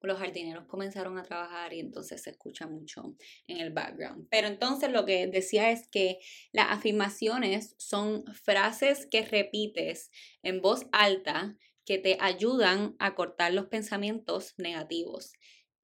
los 0.00 0.18
jardineros 0.18 0.64
comenzaron 0.64 1.18
a 1.18 1.24
trabajar 1.24 1.74
y 1.74 1.80
entonces 1.80 2.22
se 2.22 2.30
escucha 2.30 2.66
mucho 2.66 3.14
en 3.46 3.58
el 3.58 3.70
background. 3.70 4.28
Pero 4.30 4.48
entonces 4.48 4.90
lo 4.90 5.04
que 5.04 5.26
decía 5.26 5.70
es 5.70 5.86
que 5.88 6.20
las 6.52 6.70
afirmaciones 6.70 7.74
son 7.76 8.24
frases 8.32 9.06
que 9.06 9.26
repites 9.26 10.10
en 10.42 10.62
voz 10.62 10.86
alta 10.90 11.54
que 11.84 11.98
te 11.98 12.16
ayudan 12.18 12.96
a 12.98 13.14
cortar 13.14 13.52
los 13.52 13.66
pensamientos 13.66 14.54
negativos. 14.56 15.34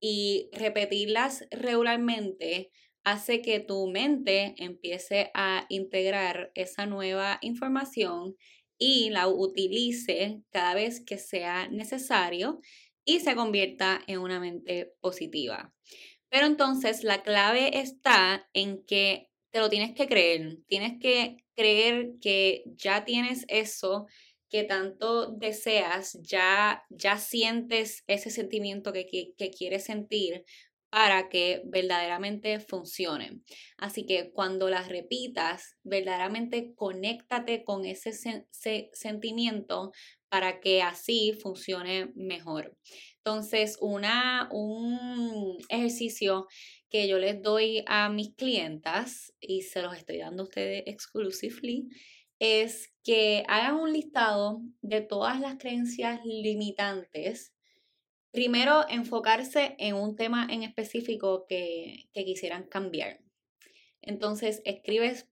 Y 0.00 0.48
repetirlas 0.54 1.46
regularmente 1.50 2.70
hace 3.04 3.42
que 3.42 3.60
tu 3.60 3.86
mente 3.86 4.54
empiece 4.58 5.30
a 5.34 5.66
integrar 5.68 6.50
esa 6.54 6.86
nueva 6.86 7.38
información 7.42 8.36
y 8.78 9.10
la 9.10 9.28
utilice 9.28 10.42
cada 10.50 10.74
vez 10.74 11.04
que 11.04 11.18
sea 11.18 11.68
necesario 11.68 12.60
y 13.04 13.20
se 13.20 13.34
convierta 13.34 14.00
en 14.06 14.18
una 14.18 14.40
mente 14.40 14.92
positiva. 15.00 15.72
Pero 16.30 16.46
entonces 16.46 17.04
la 17.04 17.22
clave 17.22 17.78
está 17.78 18.48
en 18.54 18.84
que 18.84 19.30
te 19.52 19.60
lo 19.60 19.68
tienes 19.68 19.94
que 19.94 20.08
creer, 20.08 20.58
tienes 20.66 20.98
que 20.98 21.36
creer 21.54 22.14
que 22.20 22.64
ya 22.74 23.04
tienes 23.04 23.44
eso 23.48 24.06
que 24.48 24.64
tanto 24.64 25.30
deseas, 25.30 26.18
ya, 26.22 26.82
ya 26.88 27.18
sientes 27.18 28.02
ese 28.06 28.30
sentimiento 28.30 28.92
que, 28.92 29.06
que, 29.06 29.34
que 29.36 29.50
quieres 29.50 29.84
sentir 29.84 30.44
para 30.94 31.28
que 31.28 31.60
verdaderamente 31.64 32.60
funcionen. 32.60 33.42
Así 33.78 34.06
que 34.06 34.30
cuando 34.30 34.70
las 34.70 34.88
repitas, 34.88 35.76
verdaderamente 35.82 36.72
conéctate 36.76 37.64
con 37.64 37.84
ese, 37.84 38.12
sentimiento 38.92 39.90
para 40.28 40.60
que 40.60 40.82
así 40.82 41.32
funcione 41.32 42.12
mejor. 42.14 42.76
Entonces, 43.16 43.76
una, 43.80 44.48
un 44.52 45.56
ejercicio 45.68 46.46
que 46.88 47.08
yo 47.08 47.18
les 47.18 47.42
doy 47.42 47.82
a 47.88 48.08
mis 48.08 48.32
clientas 48.36 49.34
y 49.40 49.62
se 49.62 49.82
los 49.82 49.96
estoy 49.96 50.18
dando 50.18 50.44
a 50.44 50.46
ustedes 50.46 50.84
exclusively 50.86 51.88
es 52.38 52.94
que 53.02 53.42
hagan 53.48 53.80
un 53.80 53.92
listado 53.92 54.60
de 54.80 55.00
todas 55.00 55.40
las 55.40 55.56
creencias 55.56 56.20
limitantes 56.24 57.53
Primero, 58.34 58.84
enfocarse 58.88 59.76
en 59.78 59.94
un 59.94 60.16
tema 60.16 60.48
en 60.50 60.64
específico 60.64 61.46
que, 61.48 62.08
quisieran 62.12 62.64
cambiar. 62.64 63.20
Entonces, 64.02 64.60
escribes 64.64 65.28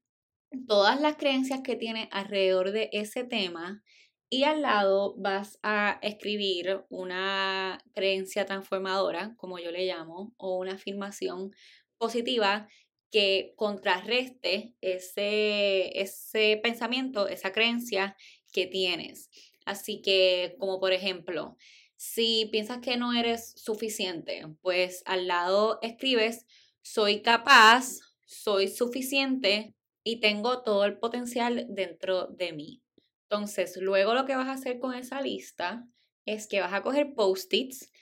todas 0.68 1.00
las 1.00 1.16
creencias 1.16 1.62
que 1.64 1.74
tienes 1.74 2.06
alrededor 2.12 2.70
de 2.70 2.90
ese 2.92 3.24
tema 3.24 3.82
y 4.30 4.44
al 4.44 4.62
lado 4.62 5.16
vas 5.18 5.58
a 5.64 5.98
escribir 6.00 6.84
una 6.90 7.82
creencia 7.92 8.46
transformadora, 8.46 9.34
como 9.36 9.58
yo 9.58 9.72
le 9.72 9.84
llamo, 9.84 10.32
o 10.36 10.58
una 10.58 10.74
afirmación 10.74 11.50
positiva 11.98 12.68
que 13.10 13.52
contrarreste 13.56 14.76
ese, 14.80 16.00
ese 16.00 16.60
pensamiento, 16.62 17.26
esa 17.26 17.50
creencia 17.50 18.16
que 18.52 18.68
tienes. 18.68 19.28
Así 19.66 20.02
que, 20.02 20.54
como 20.60 20.78
por 20.78 20.92
ejemplo, 20.92 21.56
si 22.02 22.48
piensas 22.50 22.78
que 22.78 22.96
no 22.96 23.12
eres 23.12 23.52
suficiente, 23.54 24.42
pues 24.60 25.04
al 25.06 25.28
lado 25.28 25.78
escribes, 25.82 26.46
soy 26.82 27.22
capaz, 27.22 28.00
soy 28.26 28.66
suficiente 28.66 29.76
y 30.02 30.18
tengo 30.18 30.62
todo 30.62 30.84
el 30.84 30.98
potencial 30.98 31.64
dentro 31.68 32.26
de 32.26 32.54
mí. 32.54 32.82
Entonces, 33.30 33.76
luego 33.76 34.14
lo 34.14 34.26
que 34.26 34.34
vas 34.34 34.48
a 34.48 34.54
hacer 34.54 34.80
con 34.80 34.94
esa 34.94 35.22
lista 35.22 35.86
es 36.26 36.48
que 36.48 36.60
vas 36.60 36.72
a 36.72 36.82
coger 36.82 37.14
post-its 37.14 37.92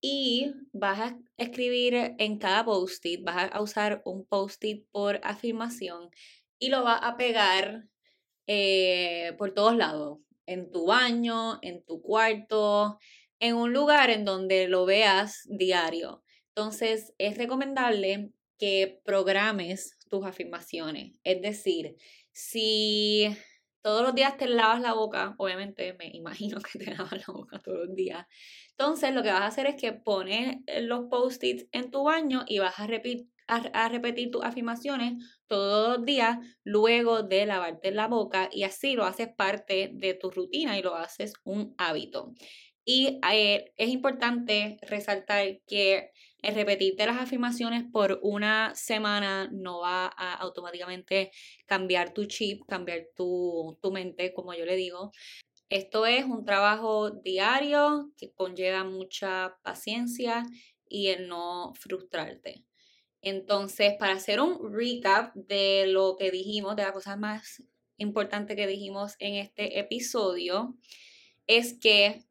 y 0.00 0.52
vas 0.72 1.00
a 1.00 1.18
escribir 1.36 2.14
en 2.18 2.38
cada 2.38 2.64
post-it, 2.64 3.24
vas 3.24 3.50
a 3.52 3.60
usar 3.60 4.02
un 4.04 4.24
post-it 4.24 4.86
por 4.92 5.18
afirmación 5.24 6.10
y 6.60 6.68
lo 6.68 6.84
vas 6.84 7.00
a 7.02 7.16
pegar 7.16 7.88
eh, 8.46 9.34
por 9.36 9.52
todos 9.52 9.76
lados, 9.76 10.20
en 10.46 10.70
tu 10.70 10.86
baño, 10.86 11.58
en 11.60 11.84
tu 11.84 12.00
cuarto, 12.00 13.00
en 13.40 13.56
un 13.56 13.72
lugar 13.72 14.10
en 14.10 14.24
donde 14.24 14.68
lo 14.68 14.84
veas 14.86 15.42
diario. 15.48 16.22
Entonces, 16.54 17.14
es 17.18 17.38
recomendable 17.38 18.32
que 18.58 19.00
programes 19.04 19.96
tus 20.08 20.26
afirmaciones. 20.26 21.12
Es 21.22 21.40
decir, 21.40 21.96
si 22.32 23.28
todos 23.82 24.02
los 24.02 24.14
días 24.14 24.36
te 24.36 24.48
lavas 24.48 24.80
la 24.80 24.92
boca, 24.92 25.34
obviamente 25.38 25.94
me 25.94 26.10
imagino 26.12 26.60
que 26.60 26.78
te 26.78 26.94
lavas 26.94 27.12
la 27.12 27.32
boca 27.32 27.58
todos 27.60 27.86
los 27.86 27.94
días. 27.94 28.26
Entonces, 28.70 29.14
lo 29.14 29.22
que 29.22 29.30
vas 29.30 29.42
a 29.42 29.46
hacer 29.46 29.66
es 29.66 29.76
que 29.76 29.92
pones 29.92 30.58
los 30.82 31.06
post-its 31.08 31.66
en 31.72 31.90
tu 31.90 32.04
baño 32.04 32.44
y 32.46 32.58
vas 32.58 32.78
a, 32.78 32.86
repetir 32.86 33.28
a, 33.48 33.88
repetir 33.88 34.30
tus 34.30 34.44
afirmaciones 34.44 35.14
todos 35.46 35.96
los 35.96 36.06
días 36.06 36.38
luego 36.64 37.22
de 37.22 37.46
lavarte 37.46 37.90
la 37.90 38.06
boca 38.06 38.48
y 38.52 38.64
así 38.64 38.94
lo 38.94 39.04
haces 39.04 39.28
parte 39.28 39.90
de 39.94 40.14
tu 40.14 40.30
rutina 40.30 40.78
y 40.78 40.82
lo 40.82 40.94
haces 40.94 41.32
un 41.44 41.74
hábito. 41.78 42.34
Y 42.90 43.20
eh, 43.30 43.74
es 43.76 43.90
importante 43.90 44.78
resaltar 44.80 45.60
que 45.66 46.10
el 46.40 46.54
repetirte 46.54 47.04
las 47.04 47.18
afirmaciones 47.18 47.84
por 47.92 48.18
una 48.22 48.74
semana 48.74 49.50
no 49.52 49.80
va 49.80 50.06
a 50.06 50.32
automáticamente 50.32 51.30
cambiar 51.66 52.14
tu 52.14 52.24
chip, 52.24 52.62
cambiar 52.66 53.08
tu, 53.14 53.78
tu 53.82 53.92
mente, 53.92 54.32
como 54.32 54.54
yo 54.54 54.64
le 54.64 54.74
digo. 54.76 55.12
Esto 55.68 56.06
es 56.06 56.24
un 56.24 56.46
trabajo 56.46 57.10
diario 57.10 58.10
que 58.16 58.32
conlleva 58.32 58.84
mucha 58.84 59.58
paciencia 59.62 60.46
y 60.88 61.08
el 61.08 61.28
no 61.28 61.74
frustrarte. 61.74 62.64
Entonces, 63.20 63.96
para 63.98 64.14
hacer 64.14 64.40
un 64.40 64.72
recap 64.72 65.34
de 65.34 65.88
lo 65.88 66.16
que 66.16 66.30
dijimos, 66.30 66.74
de 66.74 66.84
las 66.84 66.92
cosas 66.92 67.18
más 67.18 67.62
importantes 67.98 68.56
que 68.56 68.66
dijimos 68.66 69.16
en 69.18 69.34
este 69.34 69.78
episodio, 69.78 70.74
es 71.46 71.74
que 71.78 72.27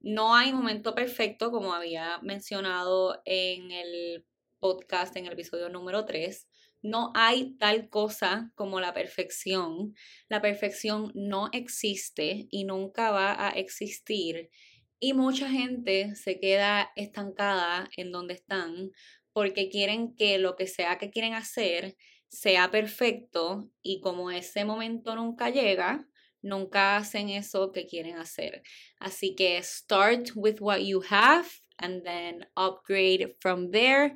no 0.00 0.34
hay 0.34 0.52
momento 0.52 0.94
perfecto, 0.94 1.50
como 1.50 1.74
había 1.74 2.18
mencionado 2.22 3.20
en 3.24 3.70
el 3.70 4.26
podcast, 4.58 5.16
en 5.16 5.26
el 5.26 5.32
episodio 5.32 5.68
número 5.68 6.04
3. 6.04 6.48
No 6.82 7.12
hay 7.14 7.56
tal 7.58 7.90
cosa 7.90 8.50
como 8.54 8.80
la 8.80 8.94
perfección. 8.94 9.94
La 10.28 10.40
perfección 10.40 11.12
no 11.14 11.50
existe 11.52 12.46
y 12.50 12.64
nunca 12.64 13.10
va 13.10 13.48
a 13.48 13.50
existir. 13.50 14.50
Y 14.98 15.12
mucha 15.12 15.48
gente 15.50 16.14
se 16.14 16.40
queda 16.40 16.90
estancada 16.96 17.90
en 17.96 18.12
donde 18.12 18.34
están 18.34 18.90
porque 19.32 19.68
quieren 19.68 20.14
que 20.14 20.38
lo 20.38 20.56
que 20.56 20.66
sea 20.66 20.98
que 20.98 21.10
quieren 21.10 21.34
hacer 21.34 21.96
sea 22.28 22.70
perfecto 22.70 23.70
y 23.82 24.00
como 24.00 24.30
ese 24.30 24.64
momento 24.64 25.14
nunca 25.16 25.50
llega, 25.50 26.06
nunca 26.42 26.96
hacen 26.96 27.28
eso 27.28 27.72
que 27.72 27.86
quieren 27.86 28.16
hacer. 28.16 28.62
Así 28.98 29.34
que 29.34 29.62
start 29.62 30.30
with 30.34 30.60
what 30.60 30.80
you 30.80 31.02
have 31.08 31.48
and 31.78 32.02
then 32.04 32.46
upgrade 32.56 33.36
from 33.40 33.70
there 33.70 34.14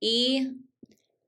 y 0.00 0.48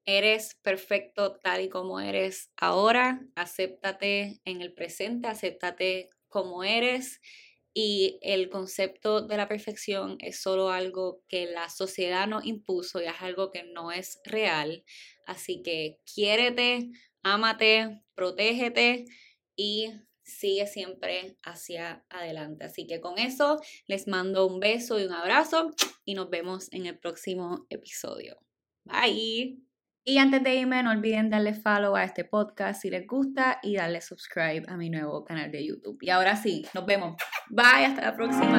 eres 0.05 0.55
perfecto 0.63 1.39
tal 1.43 1.61
y 1.61 1.69
como 1.69 2.01
eres 2.01 2.51
ahora, 2.57 3.21
acéptate 3.35 4.41
en 4.45 4.63
el 4.63 4.73
presente, 4.73 5.29
acéptate 5.29 6.09
como 6.29 6.65
eres 6.65 7.21
y 7.75 8.19
el 8.23 8.49
concepto 8.51 9.21
de 9.21 9.37
la 9.37 9.47
perfección 9.47 10.17
es 10.21 10.41
solo 10.41 10.71
algo 10.71 11.23
que 11.29 11.47
la 11.47 11.69
sociedad 11.69 12.27
nos 12.27 12.45
impuso 12.45 13.01
y 13.01 13.05
es 13.05 13.21
algo 13.21 13.51
que 13.51 13.65
no 13.65 13.93
es 13.93 14.21
real. 14.25 14.83
Así 15.27 15.63
que 15.63 15.99
quiérete, 16.13 16.91
ámate, 17.23 18.01
protégete 18.15 19.05
y 19.57 19.93
sigue 20.29 20.67
siempre 20.67 21.37
hacia 21.43 22.05
adelante. 22.11 22.65
Así 22.65 22.87
que 22.87 23.01
con 23.01 23.19
eso 23.19 23.61
les 23.87 24.07
mando 24.07 24.47
un 24.47 24.61
beso 24.61 25.01
y 25.01 25.05
un 25.05 25.13
abrazo 25.13 25.71
y 26.05 26.15
nos 26.15 26.31
vemos 26.31 26.73
en 26.73 26.87
el 26.87 26.99
próximo 26.99 27.67
episodio. 27.71 28.39
Bye. 28.85 29.59
Y 30.05 30.17
antes 30.17 30.43
de 30.43 30.55
irme, 30.55 30.83
no 30.83 30.91
olviden 30.91 31.29
darle 31.29 31.53
follow 31.53 31.95
a 31.95 32.05
este 32.05 32.25
podcast 32.25 32.81
si 32.81 32.89
les 32.89 33.07
gusta 33.07 33.59
y 33.63 33.77
darle 33.77 34.01
subscribe 34.01 34.63
a 34.67 34.77
mi 34.77 34.89
nuevo 34.89 35.23
canal 35.25 35.51
de 35.51 35.67
YouTube. 35.67 35.99
Y 36.01 36.09
ahora 36.09 36.35
sí, 36.37 36.65
nos 36.73 36.87
vemos. 36.87 37.17
Bye, 37.51 37.85
hasta 37.87 38.01
la 38.01 38.17
próxima. 38.17 38.59